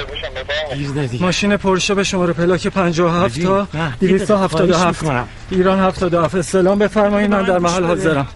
گیر 0.76 0.90
ندی. 0.90 1.20
ماشین 1.20 1.58
پرشه 1.58 1.94
به 1.94 2.04
شماره 2.04 2.34
پلاک 2.34 2.68
57 2.68 3.42
تا 3.42 3.56
حاجی، 3.56 3.78
نه. 3.78 3.98
277 4.00 4.76
خواهش 4.76 5.02
می‌کنم. 5.02 5.28
ایران 5.52 5.80
77 5.80 6.36
استلام 6.36 6.80
بفرمایید. 6.80 7.32
من 7.32 7.44
در 7.44 7.60
محل. 7.60 7.84
حاضرم. 7.84 8.28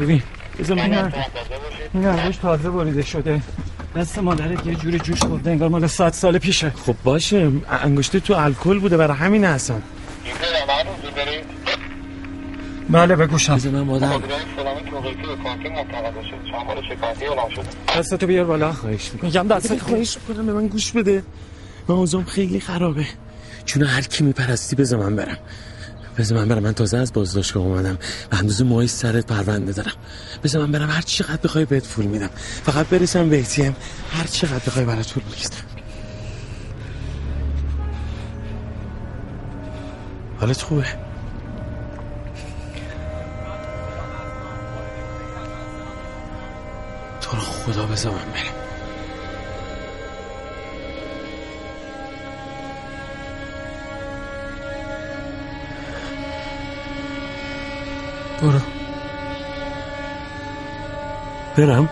ببین. 0.00 0.22
بذار 0.58 0.76
من 0.76 1.12
این 1.94 2.06
انگوش 2.06 2.36
تازه 2.36 2.70
بریده 2.70 3.02
شده. 3.02 3.40
دست 3.96 4.18
مادرت 4.18 4.66
یه 4.66 4.74
جوری 4.74 4.98
جوش 4.98 5.20
خورده 5.20 5.50
انگار 5.50 5.68
مال 5.68 5.86
100 5.86 6.12
سال 6.12 6.38
پیشه. 6.38 6.72
خب 6.86 6.94
باشه. 7.04 7.50
انگشت 7.82 8.16
تو 8.16 8.34
الکل 8.34 8.78
بوده 8.78 8.96
برای 8.96 9.16
همین 9.16 9.44
هستن 9.44 9.82
بله 12.90 13.16
بگوشم 13.16 13.70
من 13.70 13.80
مادر 13.80 14.18
دستتو 17.98 18.26
بیار 18.26 18.44
بالا. 18.44 18.72
خواهش 18.72 19.10
می‌کنم. 19.12 19.30
میگم 19.30 19.48
دستت 19.48 19.82
خواهش 19.82 20.18
می‌کنم 20.28 20.46
به 20.46 20.52
من 20.52 20.66
گوش 20.66 20.92
بده. 20.92 21.22
من 21.88 21.94
اوضاعم 21.94 22.24
خیلی 22.24 22.60
خرابه. 22.60 23.06
چون 23.64 23.82
هر 23.82 24.02
کی 24.02 24.24
میپرستی 24.24 24.76
بذار 24.76 25.00
من 25.00 25.16
برم. 25.16 25.38
بذار 26.18 26.38
من 26.38 26.48
برم. 26.48 26.62
من 26.62 26.72
تازه 26.72 26.96
از 26.96 27.12
بازداشتگاه 27.12 27.62
اومدم 27.62 27.98
و 28.32 28.36
هنوز 28.36 28.62
موهای 28.62 28.86
سرت 28.86 29.26
پرونده 29.26 29.72
دارم. 29.72 29.92
بذار 30.44 30.66
من 30.66 30.72
برم. 30.72 30.90
هر 30.90 31.02
چقدر 31.02 31.40
بخوای 31.44 31.64
بهت 31.64 31.88
پول 31.88 32.04
میدم. 32.04 32.30
فقط 32.64 32.86
برسم 32.86 33.28
به 33.28 33.44
ATM 33.44 33.72
هر 34.12 34.24
چقدر 34.30 34.66
بخوای 34.66 34.84
برات 34.84 35.12
پول 35.12 35.22
می‌گیرم. 35.30 35.50
حالت 40.40 40.62
خوبه؟ 40.62 41.05
خدا 47.66 47.86
بذار 47.86 48.12
من 48.12 48.32
برم 48.32 48.66
برو. 58.42 58.60
برم. 61.56 61.88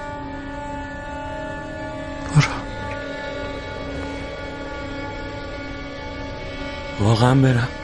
برو. 2.36 2.52
واقعا 7.00 7.34
برم. 7.34 7.83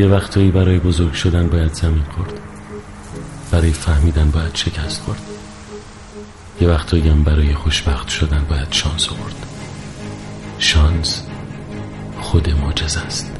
یه 0.00 0.06
وقتایی 0.06 0.50
برای 0.50 0.78
بزرگ 0.78 1.12
شدن 1.12 1.48
باید 1.48 1.74
زمین 1.74 2.02
خورد. 2.02 2.40
برای 3.50 3.72
فهمیدن 3.72 4.30
باید 4.30 4.54
شکست 4.54 5.02
خورد. 5.02 5.22
یه 6.60 6.68
وقتایی 6.68 7.08
هم 7.08 7.24
برای 7.24 7.54
خوشبخت 7.54 8.08
شدن 8.08 8.46
باید 8.50 8.72
شانس 8.72 9.08
آورد. 9.08 9.46
شانس 10.58 11.22
خود 12.20 12.50
معجزه 12.50 13.00
است. 13.00 13.39